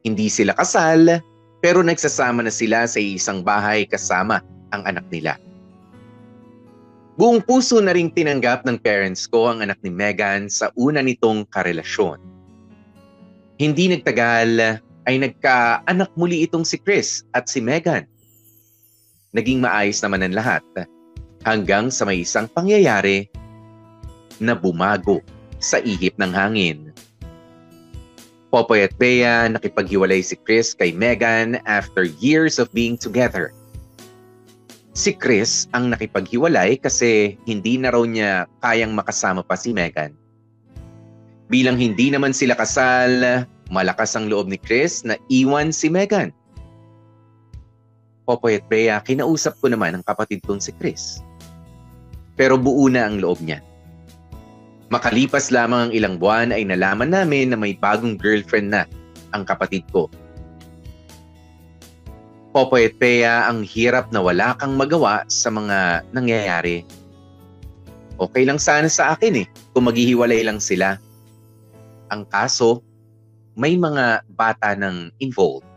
[0.00, 1.20] Hindi sila kasal,
[1.60, 4.40] pero nagsasama na sila sa isang bahay kasama
[4.72, 5.36] ang anak nila.
[7.18, 11.50] Buong puso na ring tinanggap ng parents ko ang anak ni Megan sa una nitong
[11.50, 12.22] karelasyon.
[13.58, 18.06] Hindi nagtagal ay nagkaanak muli itong si Chris at si Megan.
[19.34, 20.62] Naging maayos naman ang lahat
[21.42, 23.26] hanggang sa may isang pangyayari
[24.38, 25.18] na bumago
[25.58, 26.94] sa ihip ng hangin.
[28.54, 33.50] Popoy at Bea nakipaghiwalay si Chris kay Megan after years of being together
[34.98, 40.10] si Chris ang nakipaghiwalay kasi hindi na raw niya kayang makasama pa si Megan.
[41.46, 46.34] Bilang hindi naman sila kasal, malakas ang loob ni Chris na iwan si Megan.
[48.26, 51.22] Popoy at Bea, kinausap ko naman ang kapatid kong si Chris.
[52.34, 53.62] Pero buo na ang loob niya.
[54.90, 58.82] Makalipas lamang ang ilang buwan ay nalaman namin na may bagong girlfriend na
[59.30, 60.10] ang kapatid ko
[62.48, 66.82] Popoy at Bea, ang hirap na wala kang magawa sa mga nangyayari.
[68.18, 70.96] Okay lang sana sa akin eh, kung maghihiwalay lang sila.
[72.08, 72.80] Ang kaso,
[73.52, 75.68] may mga bata nang involved.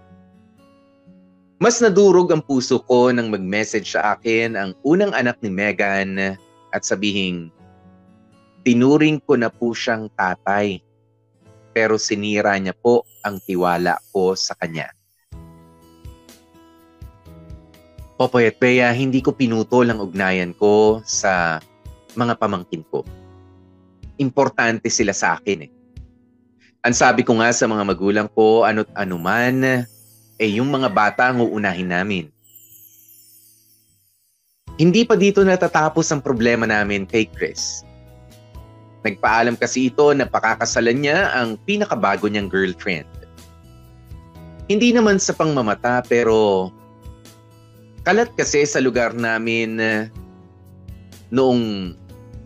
[1.62, 6.18] Mas nadurog ang puso ko nang mag-message sa akin ang unang anak ni Megan
[6.74, 7.54] at sabihing,
[8.66, 10.82] tinuring ko na po siyang tatay
[11.72, 14.92] pero sinira niya po ang tiwala ko sa kanya.
[18.22, 21.58] Popoy at Bea, hindi ko pinutol ang ugnayan ko sa
[22.14, 23.02] mga pamangkin ko.
[24.22, 25.72] Importante sila sa akin eh.
[26.86, 29.90] Ang sabi ko nga sa mga magulang ko, ano't anuman,
[30.38, 32.30] eh yung mga bata ang uunahin namin.
[34.78, 37.82] Hindi pa dito natatapos ang problema namin kay Chris.
[39.02, 43.10] Nagpaalam kasi ito na pakakasalan niya ang pinakabago niyang girlfriend.
[44.70, 46.70] Hindi naman sa pangmamata pero
[48.02, 50.10] kalat kasi sa lugar namin uh,
[51.30, 51.94] noong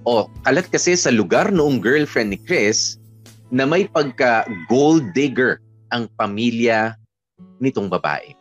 [0.04, 3.00] oh, kalat kasi sa lugar noong girlfriend ni Chris
[3.50, 5.64] na may pagka gold digger
[5.94, 6.98] ang pamilya
[7.64, 8.36] nitong babae.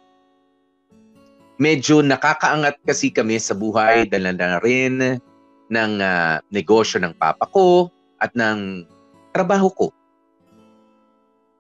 [1.63, 5.23] Medyo nakakaangat kasi kami sa buhay dala na rin
[5.71, 8.83] ng uh, negosyo ng papa ko at ng
[9.31, 9.87] trabaho ko.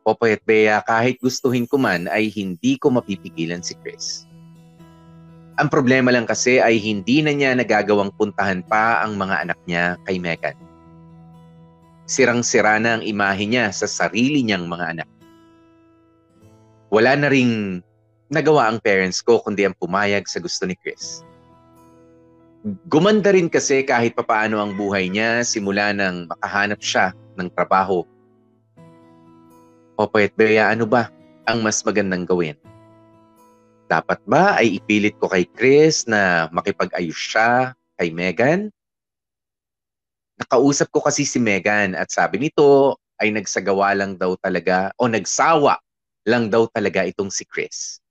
[0.04, 4.28] Popoy at Bea, kahit gustuhin ko man ay hindi ko mapipigilan si Chris.
[5.54, 9.94] Ang problema lang kasi ay hindi na niya nagagawang puntahan pa ang mga anak niya
[10.02, 10.58] kay Megan.
[12.10, 15.08] Sirang-sira na ang imahe niya sa sarili niyang mga anak.
[16.90, 17.78] Wala na ring
[18.34, 21.22] nagawa ang parents ko kundi ang pumayag sa gusto ni Chris.
[22.90, 28.02] Gumanda rin kasi kahit papaano ang buhay niya simula nang makahanap siya ng trabaho.
[29.94, 31.14] O Poet Bea, ano ba
[31.46, 32.58] ang mas magandang gawin?
[33.94, 38.74] Dapat ba ay ipilit ko kay Chris na makipag-ayos siya kay Megan?
[40.34, 45.78] Nakausap ko kasi si Megan at sabi nito ay nagsagawa lang daw talaga o nagsawa
[46.26, 48.02] lang daw talaga itong si Chris.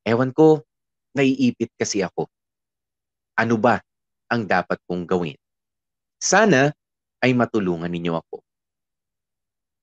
[0.00, 0.64] Ewan ko,
[1.12, 2.24] naiipit kasi ako.
[3.36, 3.84] Ano ba
[4.32, 5.36] ang dapat kong gawin?
[6.16, 6.72] Sana
[7.20, 8.40] ay matulungan ninyo ako.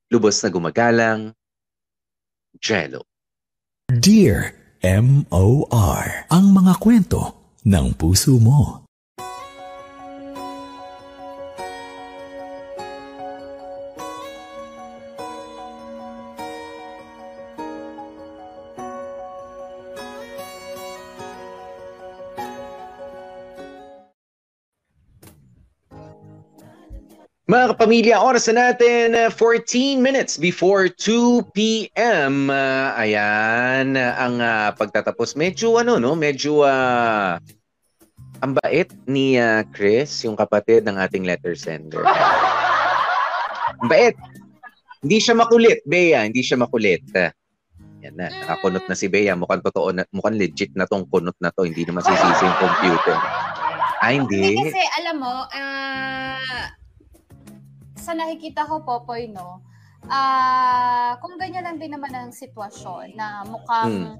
[0.09, 1.37] Lubos na gumagalang,
[2.57, 3.10] Jello.
[3.91, 6.05] Dear M.O.R.
[6.31, 7.35] Ang mga kwento
[7.67, 8.80] ng puso mo.
[27.51, 32.47] Mga kapamilya, oras na natin, uh, 14 minutes before 2 p.m.
[32.47, 35.35] Uh, ayan, ang uh, pagtatapos.
[35.35, 36.15] Medyo ano, no?
[36.15, 37.35] Medyo uh,
[38.39, 42.07] ang bait ni uh, Chris, yung kapatid ng ating letter sender.
[43.91, 44.15] Bait.
[45.03, 46.23] Hindi siya makulit, Bea.
[46.23, 47.03] Hindi siya makulit.
[47.99, 49.35] Yan na, nakakunot na si Bea.
[49.35, 51.67] Mukhang totoo na, mukhang legit na tong kunot na to.
[51.67, 53.19] Hindi naman sisisi yung computer.
[53.99, 54.55] Ay, hindi.
[54.55, 56.79] Hindi kasi, alam mo, uh,
[58.01, 59.61] sa nakikita ko, Popoy, no,
[60.09, 64.17] ah kung ganyan lang din naman ang sitwasyon na mukhang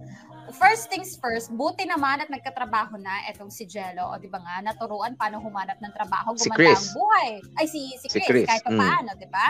[0.58, 4.56] first things first, buti naman at nagkatrabaho na etong si Jello, o di ba nga,
[4.62, 6.82] naturuan paano humanap ng trabaho, Si gumanda Chris.
[6.82, 7.32] ang buhay.
[7.58, 8.80] Ay, si, si Si Chris, Chris, kahit pa mm.
[8.80, 9.48] paano, di ba?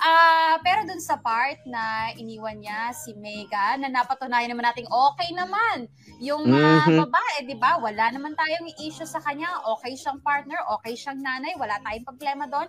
[0.00, 5.28] Ah, pero dun sa part na iniwan niya si Megan, na napatunayan naman nating okay
[5.36, 5.88] naman
[6.20, 6.98] yung mga Mhm.
[7.04, 7.76] babae, di ba?
[7.80, 9.50] Wala naman tayong issue sa kanya.
[9.76, 12.68] Okay siyang partner, okay siyang nanay, wala tayong problema doon.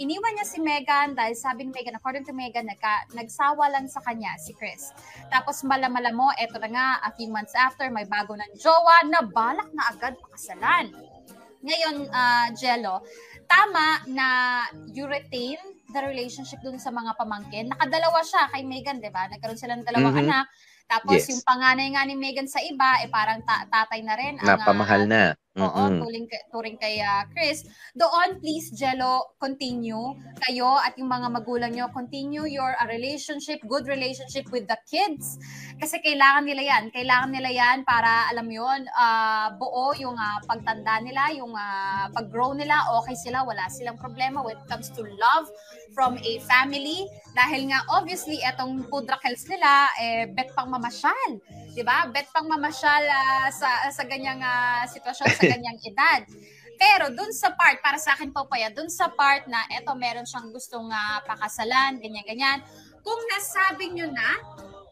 [0.00, 4.00] Iniwan niya si Megan dahil sabi ni Megan, according to Megan, nagka, nagsawa lang sa
[4.00, 4.88] kanya si Chris.
[5.28, 9.20] Tapos malamala mo, eto na nga, a few months after, may bago ng jowa na
[9.20, 10.88] balak na agad pakasalan.
[11.60, 13.04] Ngayon, ah, Jello,
[13.44, 14.26] tama na
[14.96, 15.60] you retain
[15.92, 17.68] the relationship dun sa mga pamangkin.
[17.68, 19.28] Nakadalawa siya kay Megan, di ba?
[19.28, 20.24] Nagkaroon sila ng dalawang Mhm.
[20.24, 20.46] anak.
[20.90, 21.30] Tapos Yes.
[21.30, 24.34] yung panganay nga ni Megan sa iba, eh parang ta- tatay na rin.
[24.36, 25.38] ang, ah, Napamahal na.
[25.58, 25.98] Oo, Mm-mm.
[26.02, 27.66] turing, kay- turing kay ah, Chris.
[27.92, 30.14] Doon, please, Jello, continue.
[30.40, 35.38] Kayo at yung mga magulang nyo, continue your ah, relationship, good relationship with the kids.
[35.78, 36.84] Kasi kailangan nila yan.
[36.90, 42.10] Kailangan nila yan para, alam mo yun, ah, buo yung ah, pagtanda nila, yung ah,
[42.10, 45.46] pag-grow nila, okay sila, wala silang problema when it comes to love
[45.94, 47.06] from a family.
[47.30, 49.06] Dahil nga, obviously, etong food
[49.46, 51.30] nila, eh, bet pang mamasyal.
[51.76, 52.08] 'di ba?
[52.08, 56.24] Bet pang mamasyal ah, sa sa ganyang ah, sitwasyon sa ganyang edad.
[56.80, 60.24] Pero dun sa part, para sa akin po paya, dun sa part na eto meron
[60.24, 62.64] siyang gustong ah, pakasalan, ganyan-ganyan.
[63.04, 64.40] Kung nasabi nyo na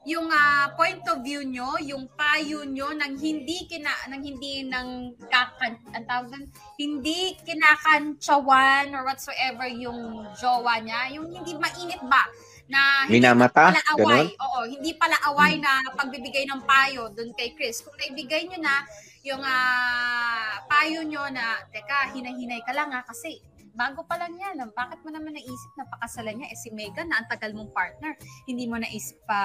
[0.05, 5.17] yung ah, point of view nyo, yung payo nyo nang hindi kina nang hindi nang
[5.33, 6.45] kakan ang tawag doon,
[6.77, 12.29] hindi kinakantsawan or whatsoever yung jowa niya, yung hindi mainit ba
[12.69, 13.73] na hindi Minamata?
[13.73, 14.25] pala away.
[14.29, 14.45] Ganon?
[14.45, 17.81] Oo, hindi pala away na pagbibigay ng payo doon kay Chris.
[17.81, 18.85] Kung naibigay nyo na
[19.25, 23.41] yung ah, payo nyo na, teka, hinay-hinay ka lang ha, kasi
[23.79, 24.59] bago pa lang yan.
[24.75, 26.51] Bakit mo naman naisip na pakasalan niya?
[26.51, 28.19] Eh si Megan na ang tagal mong partner.
[28.51, 29.39] Hindi mo naisip pa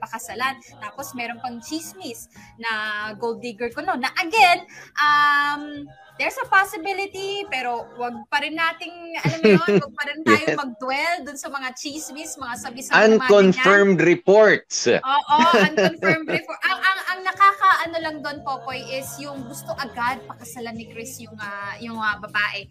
[0.00, 0.56] pakasalan.
[0.80, 2.72] Tapos meron pang chismis na
[3.20, 3.92] gold digger ko no.
[4.00, 4.64] Na again,
[4.96, 5.84] um,
[6.16, 10.44] there's a possibility pero wag pa rin nating alam mo yun, wag pa rin tayo
[10.54, 10.60] Yes.
[10.60, 12.96] mag-dwell dun sa mga chismis, mga sabi-sabi.
[13.18, 14.86] Unconfirmed reports.
[14.88, 16.58] Oo, unconfirmed before.
[16.64, 21.38] Ang, ang, ang nakaka-ano lang doon, Popoy, is yung gusto agad pakasalan ni Chris yung,
[21.38, 22.66] ah, yung ah, babae.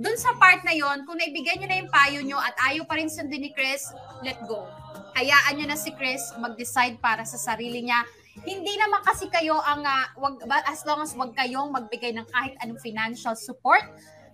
[0.00, 2.96] Doon sa part na yon kung naibigay nyo na yung payo nyo at ayaw pa
[2.96, 3.92] rin sundin ni Chris,
[4.24, 4.64] let go.
[5.12, 8.00] Hayaan nyo na si Chris mag-decide para sa sarili niya.
[8.40, 12.56] Hindi naman kasi kayo ang, ah, wag, as long as wag kayong magbigay ng kahit
[12.64, 13.84] anong financial support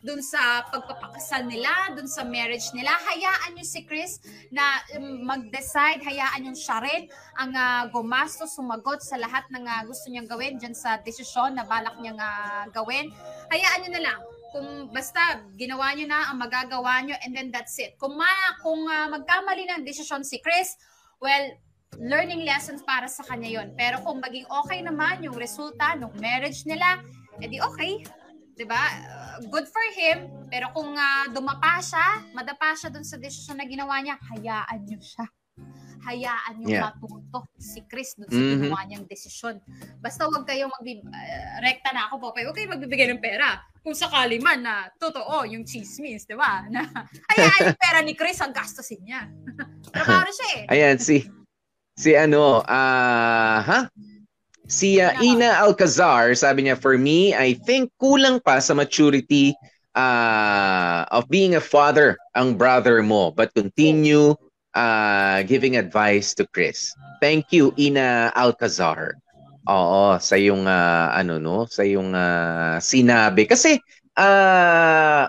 [0.00, 6.00] dun sa pagpapakasal nila, dun sa marriage nila, hayaan nyo si Chris na um, mag-decide,
[6.00, 10.56] hayaan yung siya rin ang ah, gumastos, sumagot sa lahat ng ah, gusto niyang gawin
[10.56, 13.12] dyan sa desisyon na balak niyang ah, gawin.
[13.52, 14.20] Hayaan nyo na lang.
[14.50, 17.94] Kung basta ginawa nyo na ang magagawa nyo and then that's it.
[18.00, 18.28] Kung, ma,
[18.64, 20.74] kung ah, magkamali ng desisyon si Chris,
[21.20, 21.54] well,
[22.00, 23.76] learning lessons para sa kanya yon.
[23.76, 27.02] Pero kung maging okay naman yung resulta ng marriage nila,
[27.42, 28.00] edi okay.
[28.60, 28.84] 'Di ba?
[29.40, 30.28] Uh, good for him.
[30.52, 35.00] Pero kung ah, dumapa siya, madapa siya dun sa desisyon na ginawa niya, hayaan niyo
[35.00, 35.24] siya.
[36.04, 36.92] Hayaan niyo Yeah.
[36.92, 38.52] matuto si Chris dun sa Mhm.
[38.60, 39.56] ginawa niyang desisyon.
[40.00, 43.64] Basta wag kayong magbi ah, rekta na ako po, huwag kayong magbibigay ng pera.
[43.80, 46.60] Kung sakali man na totoo yung chismis, 'di ba?
[46.72, 46.84] Na
[47.32, 49.24] hayaan yung pera ni Chris ang gastusin niya.
[49.96, 50.62] Trabaho siya eh.
[50.68, 51.24] Ayan, si
[51.96, 53.78] si ano, ah, ha?
[54.70, 59.50] Si ah, Ina Alcazar, sabi niya, for me, I think kulang pa sa maturity
[59.98, 64.38] ah, of being a father ang brother mo, but continue
[64.78, 66.94] ah, giving advice to Chris.
[67.18, 69.18] Thank you, Ina Alcazar.
[69.66, 73.74] Oo, sa yung ah, ano no, sa yung ah, sinabi kasi
[74.14, 75.26] ah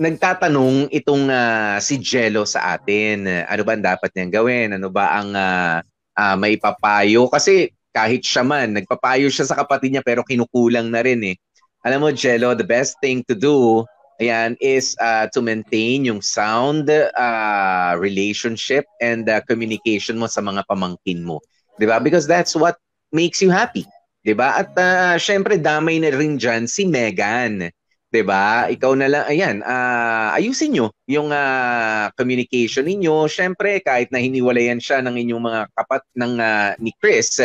[0.00, 3.48] nagtatanong itong ah, si Jello sa atin.
[3.48, 4.68] Ano ba ang dapat niyang gawin?
[4.76, 5.80] Ano ba ang ah,
[6.16, 7.28] ah, maipapayo?
[7.32, 11.36] Kasi kahit siya man, nagpapayo siya sa kapatid niya pero kinukulang na rin eh.
[11.82, 13.84] Alam mo, Jello, the best thing to do
[14.20, 20.62] ayan, is ah, to maintain yung sound ah, relationship and ah, communication mo sa mga
[20.68, 21.40] pamangkin mo.
[21.80, 21.98] 'Di ba?
[21.98, 22.76] Because that's what
[23.10, 23.88] makes you happy.
[24.22, 24.60] 'Di ba?
[24.60, 27.72] At ah, syempre damay na rin diyan si Megan.
[28.12, 28.68] 'di ba?
[28.68, 33.24] Ikaw na lang ayan, ah, ayusin niyo yung ah, communication ninyo.
[33.24, 37.40] Syempre kahit na hiniwalayan siya ng inyong mga kapat ng ah, ni Chris,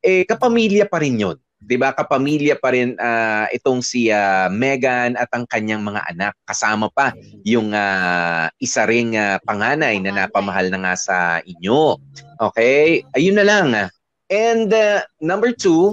[0.00, 1.36] eh kapamilya pa rin 'yon.
[1.60, 1.92] 'Di ba?
[1.92, 6.34] Kapamilya pa rin ah, itong si ah, Megan at ang kanyang mga anak.
[6.48, 7.12] Kasama pa
[7.44, 12.00] yung ah, isa ring ah, panganay na napamahal na nga sa inyo.
[12.40, 13.04] Okay?
[13.12, 13.92] Ayun na lang.
[14.30, 15.92] And uh, number two,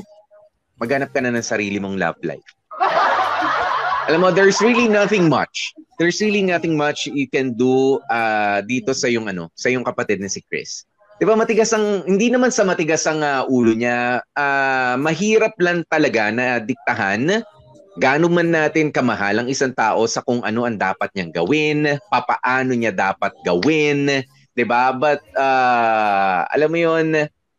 [0.78, 2.46] maghanap ka na ng sarili mong love life.
[4.08, 5.76] Alam mo, there's really nothing much.
[6.00, 10.24] There's really nothing much you can do uh, dito sa yung ano, sa yung kapatid
[10.24, 10.87] na si Chris.
[11.18, 15.82] 'Di ba matigas ang hindi naman sa matigas ang uh, ulo niya, uh, mahirap lang
[15.90, 17.42] talaga na diktahan
[17.98, 22.78] gaano man natin kamahal ang isang tao sa kung ano ang dapat niyang gawin, papaano
[22.78, 24.22] niya dapat gawin,
[24.54, 24.94] 'di ba?
[24.94, 27.08] But uh, alam mo 'yon,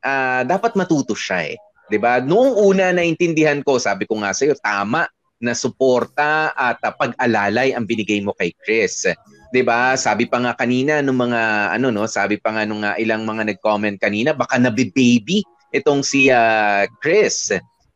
[0.07, 1.57] uh, dapat matuto siya eh.
[1.91, 2.23] 'Di ba?
[2.23, 5.11] Noong una naintindihan ko, sabi ko nga sa iyo, tama
[5.43, 9.11] na suporta at uh, pag-alalay ang binigay mo kay Chris.
[9.49, 9.97] 'Di ba?
[9.97, 13.55] Sabi pa nga kanina nung mga ano no, sabi pa nga nung uh, ilang mga
[13.55, 15.41] nag-comment kanina, baka nabi-baby
[15.73, 17.53] itong si uh, Chris.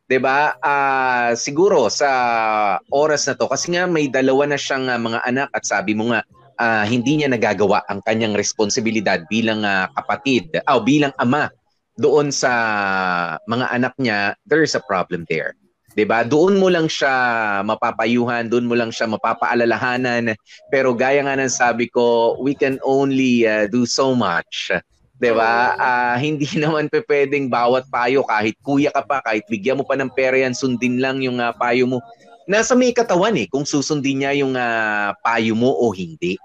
[0.09, 0.57] 'Di ba?
[0.59, 2.09] Uh, siguro sa
[2.89, 6.09] oras na to kasi nga may dalawa na siyang uh, mga anak at sabi mo
[6.09, 6.25] nga
[6.59, 11.49] uh, hindi niya nagagawa ang kanyang responsibilidad bilang uh, kapatid o oh, bilang ama
[11.97, 12.51] doon sa
[13.45, 15.53] mga anak niya, there's a problem there.
[15.93, 16.25] 'Di ba?
[16.25, 17.13] Doon mo lang siya
[17.61, 20.33] mapapayuhan, doon mo lang siya mapapaalalahanan.
[20.73, 24.73] Pero gaya nga ng sabi ko, we can only uh, do so much.
[25.21, 25.77] 'Di ba?
[25.77, 29.93] Uh, hindi naman pe pwedeng bawat payo kahit kuya ka pa, kahit bigyan mo pa
[29.93, 32.01] ng pera yan, sundin lang yung uh, payo mo.
[32.43, 36.35] Nasa may katawan eh kung susundin niya yung uh, payo mo o hindi.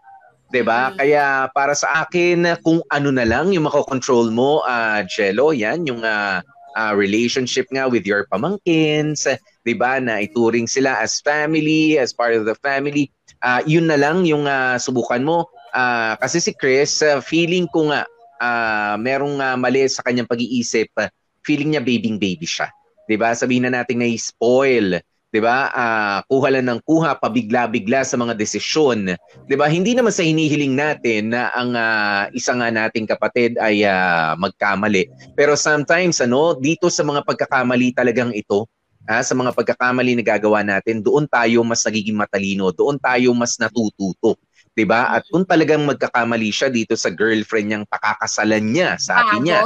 [0.49, 0.93] 'di ba?
[0.93, 0.95] Mm.
[0.97, 6.01] Kaya para sa akin kung ano na lang yung mako-control mo, uh, Jello, 'yan yung
[6.05, 6.41] uh,
[6.77, 9.25] uh, relationship nga with your pamangkins,
[9.65, 10.03] 'di ba?
[10.03, 13.13] Na ituring sila as family, as part of the family.
[13.39, 15.47] Uh, yun na lang yung uh, subukan mo.
[15.71, 18.03] Uh, kasi si Chris, uh, feeling ko nga
[18.43, 20.91] uh, merong uh, mali sa kanyang pag-iisip.
[20.99, 21.09] Uh,
[21.47, 22.69] feeling niya babying baby siya.
[23.07, 23.33] 'Di ba?
[23.33, 25.69] Sabihin na natin na spoil 'di ba?
[25.73, 29.13] Uh, kuha lang ng kuha pabigla-bigla sa mga desisyon,
[29.45, 29.69] 'di ba?
[29.69, 35.09] Hindi naman sa hinihiling natin na ang uh, isa nga nating kapatid ay uh, magkamali.
[35.37, 38.65] Pero sometimes ano, dito sa mga pagkakamali talagang ito,
[39.09, 43.61] ha, sa mga pagkakamali na gagawa natin, doon tayo mas nagiging matalino, doon tayo mas
[43.61, 44.41] natututo.
[44.73, 45.11] 'di ba?
[45.11, 49.45] At kung talagang magkakamali siya dito sa girlfriend niyang pakakasalan niya, sabi bago?
[49.45, 49.61] niya.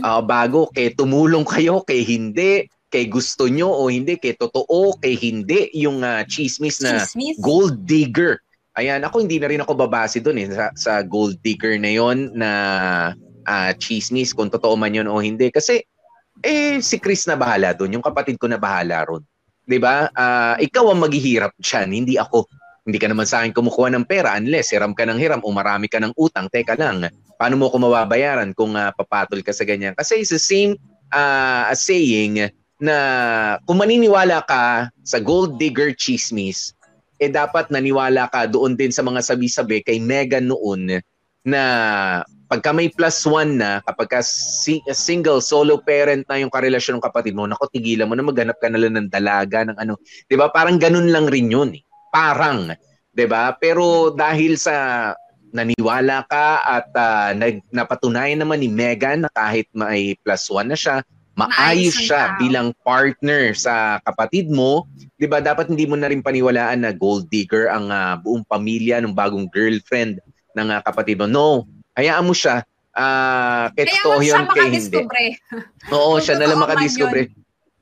[0.00, 5.16] Uh, bago kay tumulong kayo, kay hindi, kay gusto nyo o hindi, kay totoo, kay
[5.16, 7.40] hindi, yung uh, chismis na chismis?
[7.40, 8.36] gold digger.
[8.76, 12.36] Ayan, ako hindi na rin ako babase doon eh, sa, sa gold digger na yon
[12.36, 12.50] na
[13.48, 15.48] uh, chismis, kung totoo man yun o hindi.
[15.48, 15.80] Kasi,
[16.44, 19.24] eh, si Chris na bahala doon, yung kapatid ko na bahala ron.
[19.66, 20.10] 'di ba?
[20.12, 22.46] Uh, ikaw ang maghihirap diyan, hindi ako.
[22.82, 25.86] Hindi ka naman sa akin kumukuha ng pera unless hiram ka ng hiram o marami
[25.86, 26.50] ka ng utang.
[26.50, 27.06] Teka lang,
[27.38, 29.94] paano mo ko mababayaran kung uh, papatol ka sa ganyan?
[29.94, 30.74] Kasi it's the same
[31.14, 32.50] uh, saying
[32.82, 32.96] na
[33.62, 36.74] kung maniniwala ka sa gold digger chismis,
[37.22, 40.98] eh dapat naniwala ka doon din sa mga sabi-sabi kay Megan noon
[41.46, 41.62] na
[42.50, 47.06] pagka may plus one na, kapag ka si, single, solo parent na yung karelasyon ng
[47.06, 49.96] kapatid mo, nako, tigilan mo na maghanap ka na lang ng dalaga, ng ano.
[49.96, 50.46] ba diba?
[50.50, 51.72] Parang ganun lang rin yun.
[51.72, 51.82] Eh.
[52.10, 52.74] Parang.
[52.74, 52.76] ba
[53.14, 53.42] diba?
[53.56, 55.08] Pero dahil sa
[55.54, 60.76] naniwala ka at uh, nag, napatunayan naman ni Megan na kahit may plus one na
[60.76, 61.00] siya,
[61.32, 64.84] maayos siya bilang partner sa kapatid mo,
[65.16, 65.40] 'di ba?
[65.40, 69.48] Dapat hindi mo na rin paniwalaan na gold digger ang uh, buong pamilya ng bagong
[69.48, 70.20] girlfriend
[70.56, 71.26] ng uh, kapatid mo.
[71.26, 71.48] No,
[71.96, 72.64] hayaan mo siya.
[72.92, 75.00] Ah, uh, totoo 'yun kay hindi.
[75.96, 77.32] Oo, siya na lang makadiscover.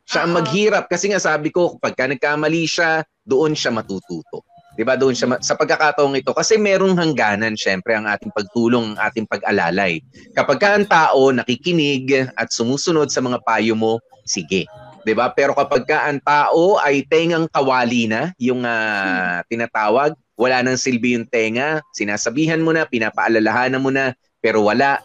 [0.07, 4.43] Siya ang maghirap kasi nga sabi ko, pagka nagkamali siya, doon siya matututo.
[4.75, 4.95] 'Di ba?
[4.95, 10.03] Doon siya sa pagkakataong ito kasi merong hangganan syempre ang ating pagtulong, ang ating pag-alalay.
[10.35, 14.67] Kapag ka ang tao nakikinig at sumusunod sa mga payo mo, sige.
[15.03, 15.33] 'Di ba?
[15.33, 21.17] Pero kapag ka ang tao ay tengang kawali na, yung uh, tinatawag, wala nang silbi
[21.17, 25.01] yung tenga, sinasabihan mo na, pinapaalalahanan mo na, pero wala,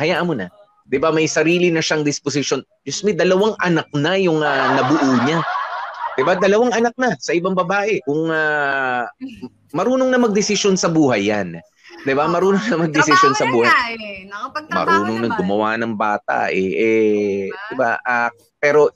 [0.00, 0.48] hayaan mo na.
[0.88, 1.08] 'Di ba?
[1.08, 2.60] May sarili na siyang disposition.
[2.84, 5.40] Diyos may dalawang anak na yung uh, nabuo niya.
[6.22, 6.38] Diba?
[6.38, 7.98] Dalawang anak na sa ibang babae.
[8.06, 9.04] Kung uh,
[9.74, 11.58] marunong na magdesisyon sa buhay yan.
[12.06, 12.30] 'Di ba?
[12.30, 13.68] Marunong na magdesisyon sa buhay.
[13.68, 14.24] Na, eh.
[14.70, 17.98] Marunong na gumawa ng bata eh, eh 'di ba?
[18.06, 18.30] Uh,
[18.62, 18.94] pero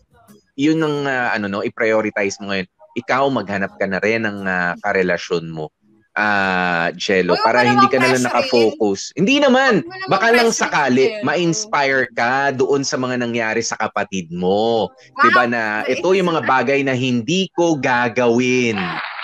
[0.54, 2.68] 'yun ang uh, ano no, i-prioritize mo ngayon.
[2.96, 5.68] Ikaw maghanap ka na rin ng uh, karelasyon mo
[6.16, 9.12] uh, Jello, Uy, para hindi ka na lang nakafocus.
[9.14, 9.84] Hindi naman.
[10.08, 14.88] Baka lang sakali, ma-inspire ka doon sa mga nangyari sa kapatid mo.
[14.88, 15.20] Wow.
[15.22, 18.80] 'Di ba na ito yung mga bagay na hindi ko gagawin.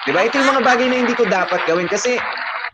[0.07, 0.28] 'Di ba?
[0.28, 2.20] Ito yung mga bagay na hindi ko dapat gawin kasi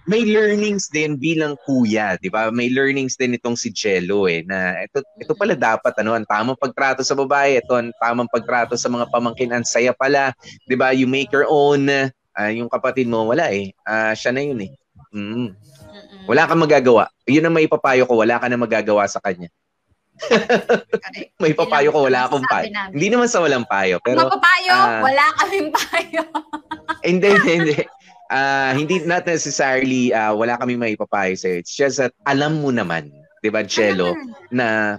[0.09, 2.49] may learnings din bilang kuya, 'di ba?
[2.49, 6.57] May learnings din itong si Jello eh na ito ito pala dapat ano, ang tamang
[6.57, 10.33] pagtrato sa babae, ito ang tamang pagtrato sa mga pamangkin, ang saya pala,
[10.64, 10.97] 'di ba?
[10.97, 12.11] You make your own.
[12.39, 13.74] Ah, yung kapatid mo wala eh.
[13.82, 14.70] Ah, siya na yun eh.
[15.11, 15.51] Mm.
[15.51, 16.24] Mm-mm.
[16.30, 17.11] Wala kang magagawa.
[17.26, 19.51] Yun ang may papayo ko, wala ka na magagawa sa kanya.
[21.43, 22.66] May papayo ko, wala akong payo.
[22.74, 22.91] namin.
[22.91, 26.22] Hindi naman sa walang payo, pero Mapapayo, ah, wala kaming payo.
[27.09, 27.76] hindi, hindi, hindi.
[28.28, 32.68] Ah, hindi not necessarily ah, wala kami may papayo sa It's just that alam mo
[32.68, 33.09] naman,
[33.41, 34.12] 'di ba, Jello,
[34.51, 34.99] na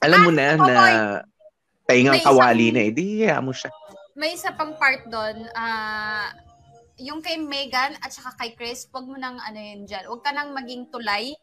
[0.00, 0.74] alam mo na Ah, na
[1.84, 3.74] taingang May isang- kawali na eh, di hiya mo siya.
[4.14, 6.30] May isa pang part doon, ah,
[6.98, 10.06] yung kay Megan at saka kay Chris, wag mo nang ano yun dyan.
[10.10, 11.34] Huwag ka nang maging tulay.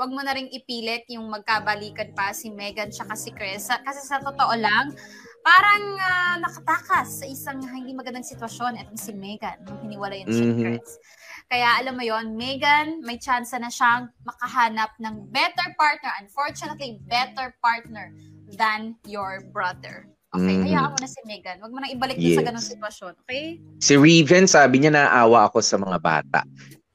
[0.00, 3.68] Wag mo na ring ipilit yung magkabalikan pa si Megan at si Chris.
[3.68, 4.96] Kasi sa totoo lang,
[5.44, 10.56] parang ah, nakatakas sa isang hindi magandang sitwasyon itong si Megan nung hiniwalayan siya ni
[10.56, 10.62] Mhm.
[10.64, 10.90] Chris.
[11.50, 16.12] Kaya alam mo yon Megan, may chance na siyang makahanap ng better partner.
[16.22, 18.14] Unfortunately, better partner
[18.56, 20.08] than your brother.
[20.30, 20.62] Okay, Mhm.
[20.62, 21.56] hayaan mo na si Megan.
[21.58, 22.46] Huwag mo nang ibalik dun sa Yes.
[22.46, 23.12] ganong sitwasyon.
[23.26, 23.44] Okay?
[23.82, 26.40] Si Riven sabi niya naawa ako sa mga bata.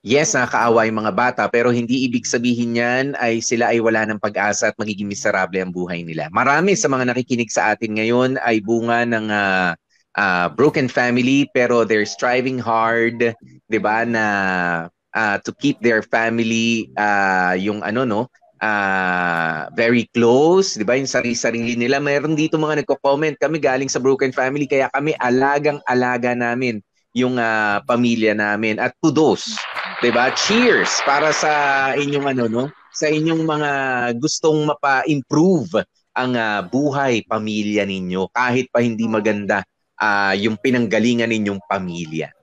[0.05, 4.21] Yes, nakakaawa yung mga bata pero hindi ibig sabihin niyan ay sila ay wala ng
[4.21, 6.29] pag-asa at magiging miserable ang buhay nila.
[6.29, 9.73] Marami sa mga nakikinig sa atin ngayon ay bunga ng ah,
[10.13, 13.33] ah, broken family pero they're striving hard,
[13.65, 14.25] 'di ba, na
[15.11, 18.21] ah, to keep their family ah, yung ano no,
[18.65, 20.97] ah, very close, 'di ba?
[20.97, 22.01] Yung sarili-sarili nila.
[22.01, 26.81] Meron dito mga nagko-comment, kami galing sa broken family kaya kami alagang-alaga namin
[27.13, 29.53] yung ah, pamilya namin at to those,
[30.01, 30.33] 'di ba?
[30.33, 31.51] Cheers para sa
[31.93, 33.71] inyong ano no, sa inyong mga
[34.17, 35.85] gustong mapa-improve
[36.17, 39.61] ang ah, buhay pamilya ninyo kahit pa hindi maganda
[40.01, 42.33] ah, yung pinanggalingan ninyong pamilya.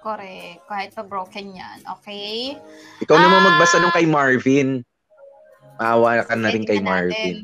[0.00, 0.62] Correct.
[0.70, 1.78] Kahit pa broken yan.
[1.98, 2.54] Okay?
[3.02, 3.46] Ikaw naman Ah!
[3.50, 4.86] magbasa nung kay Marvin.
[5.76, 7.12] Maawa ka na rin kay Marvin.
[7.12, 7.36] natin.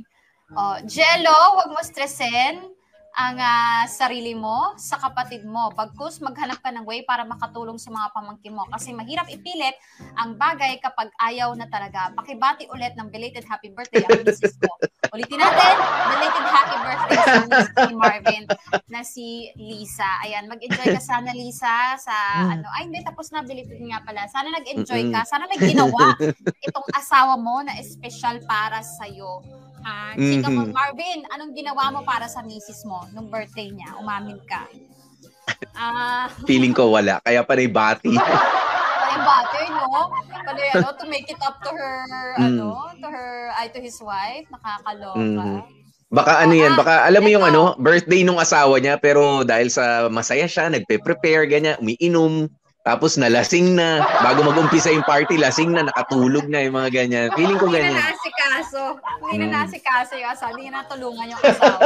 [0.53, 2.73] Oh, Jello, wag mo stressin
[3.13, 5.69] ang ah, sarili mo sa kapatid mo.
[5.77, 8.65] Bagkus maghanap ka ng way para makatulong sa mga pamangkin mo.
[8.73, 9.77] Kasi mahirap ipilit
[10.17, 12.09] ang bagay kapag ayaw na talaga.
[12.17, 14.73] Pakibati ulit ng belated happy birthday ang misis ko.
[15.13, 15.75] Ulitin natin,
[16.09, 18.45] belated happy birthday sa misis ni Marvin
[18.89, 20.09] na si Lisa.
[20.25, 22.17] Ayan, mag-enjoy ka sana Lisa sa
[22.49, 22.65] ano.
[22.73, 24.25] Ay, hindi, tapos na belated nga pala.
[24.33, 25.21] Sana nag-enjoy ka.
[25.29, 26.17] Sana may ginawa
[26.65, 29.62] itong asawa mo na espesyal para sa'yo.
[29.83, 30.73] Ah, chika mo, Mhm.
[30.73, 33.99] Marvin, anong ginawa mo para sa misis mo nung birthday niya?
[33.99, 34.67] Umamin ka.
[35.75, 37.19] Ah, Feeling ko wala.
[37.23, 38.15] Kaya panay bati.
[38.17, 40.09] uh, butter, no?
[40.43, 41.99] Pala ano, to make it up to her,
[42.39, 42.59] Mm.
[42.59, 44.47] ano, to her, ay, to his wife.
[44.49, 45.19] Nakakaloka.
[45.21, 45.57] Mhm.
[46.13, 50.13] Baka ano yan, baka alam mo yung ano, birthday nung asawa niya pero dahil sa
[50.13, 52.53] masaya siya, nagpe-prepare ganyan, umiinom,
[52.85, 57.27] tapos nalasing na, bago mag-umpisa yung party, lasing na, nakatulog na yung mga ganyan.
[57.33, 57.97] Feeling ko ganyan.
[58.73, 59.29] Na nasikaso.
[59.29, 60.51] Hindi na nasikaso yung asawa.
[60.53, 61.81] Hindi na natulungan yung asawa.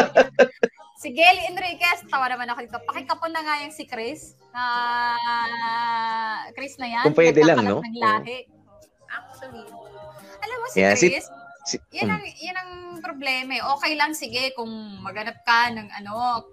[1.02, 2.78] si Gelly Enriquez, tawa naman ako dito.
[2.86, 4.38] Pakikapon na nga yung si Chris.
[4.54, 7.04] Ah, Chris na yan.
[7.04, 7.82] Kung pwede lang, no?
[7.82, 8.48] ng lahi.
[9.06, 9.64] Actually.
[10.42, 11.28] Alam mo si Yeah, si- Chris,
[11.66, 12.70] Si- yan ang, yan ang
[13.02, 13.62] problema eh.
[13.74, 14.70] Okay lang, sige, kung
[15.02, 16.46] maganap ka ng ano,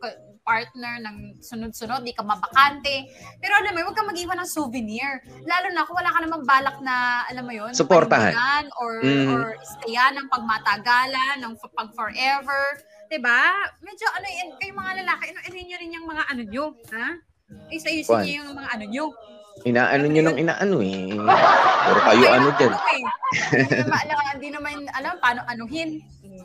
[0.43, 3.07] partner ng sunod-sunod, di ka mabakante.
[3.39, 5.23] Pero alam mo, huwag kang mag-iwan ng souvenir.
[5.41, 8.67] Lalo na kung wala ka namang balak na, alam mo yun, Suportahan.
[8.77, 9.31] or, Mm.
[9.31, 12.63] or stayan ng pagmatagalan, ng f- pag forever.
[13.07, 13.51] 'Di ba?
[13.79, 17.07] Medyo ano yan, kayo mga lalaki, ano, irin nyo rin yung mga ano nyo, ha?
[17.69, 19.05] Isa-isin nyo yung mga ano nyo.
[19.63, 21.13] Inaano nyo ng inaano eh.
[21.79, 22.73] Pero kayo ano dyan.
[22.73, 23.01] eh.
[23.53, 26.01] Hindi naman hindi naman alam paano anuhin.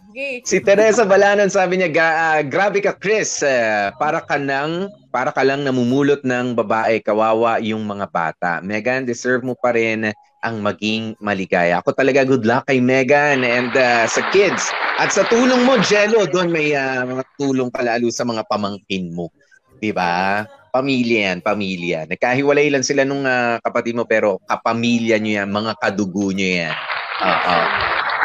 [0.08, 0.40] Okay.
[0.40, 5.28] Si Teresa Balanon sabi niya, "Ga- ah, grabe ka Chris, eh, para ka nang para
[5.36, 8.52] ka lang namumulot ng babae, kawawa yung mga bata.
[8.64, 10.08] Megan, deserve mo pa rin
[10.40, 11.84] ang maging maligaya.
[11.84, 14.72] Ako talaga good luck kay Megan and ah, sa kids.
[14.96, 19.28] At sa tulong mo, Jello, doon may ah, mga tulong palalo sa mga pamangkin mo.
[19.76, 20.48] 'Di ba?
[20.72, 22.08] Pamilya yan, pamilya.
[22.08, 26.72] Nagkahiwalay lang sila nung ah, kapatid mo pero kapamilya nyo yan, mga kadugo nyo yan.
[27.20, 27.58] Oo.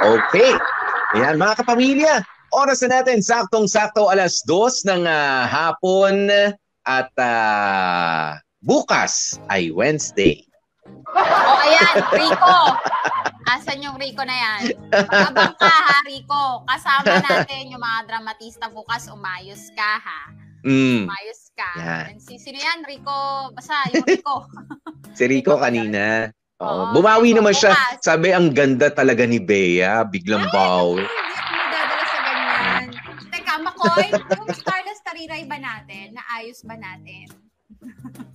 [0.04, 0.52] Okay.
[1.14, 6.26] Ayan, mga kapamilya, oras na natin, saktong-sakto alas dos ng ah, hapon
[6.90, 10.42] at ah, bukas ay Wednesday.
[11.14, 12.58] O ayan, Rico.
[13.46, 14.62] Asan yung Rico na yan?
[14.90, 16.66] Magabang ka ha, Rico.
[16.66, 19.06] Kasama natin yung mga dramatista bukas.
[19.14, 20.22] Umayos ka ha.
[20.66, 21.06] Mm.
[21.06, 21.72] Umayos ka.
[21.78, 22.06] Yan.
[22.16, 22.82] And si, sino yan?
[22.88, 23.52] Rico.
[23.54, 24.50] Basta yung Rico.
[25.14, 26.34] Si Rico kanina.
[26.64, 26.72] Oo.
[26.72, 27.76] Oo, Bumawi Rico, naman siya.
[27.76, 28.00] bukas.
[28.00, 30.02] Sabi, ang ganda talaga ni Bea.
[30.04, 31.04] Biglang bawi.
[31.04, 32.84] Hindi ako madadala sa ganyan.
[33.30, 36.16] Teka, Makoy, yung Starless Tariray ba natin?
[36.16, 37.28] Naayos ba natin?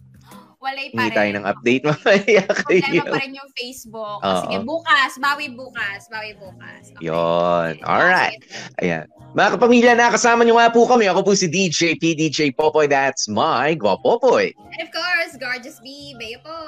[0.59, 1.17] walay pa Hindi rin.
[1.17, 2.83] tayo ng update mamaya kayo.
[2.83, 4.19] Problema pa rin yung Facebook.
[4.21, 4.41] Oo.
[4.43, 5.11] Sige, bukas.
[5.17, 6.01] Bawi bukas.
[6.11, 6.83] Bawi bukas.
[6.93, 7.07] Okay.
[7.07, 7.73] Yun.
[7.87, 8.43] Alright.
[8.83, 9.07] Ayan.
[9.33, 11.07] Mga kapamilya, nakasama niyo nga po kami.
[11.07, 12.91] Ako po si DJ PDJ Popoy.
[12.91, 14.51] That's my Gwapopoy.
[14.75, 16.19] And of course, Gorgeous B.
[16.19, 16.59] Bayo po.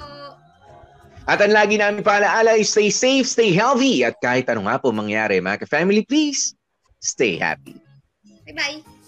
[1.30, 4.02] At ang lagi namin paalaala is stay safe, stay healthy.
[4.02, 6.58] At kahit ano nga po mangyari, mga ka-family, please,
[6.98, 7.78] stay happy.
[8.50, 8.99] Bye-bye.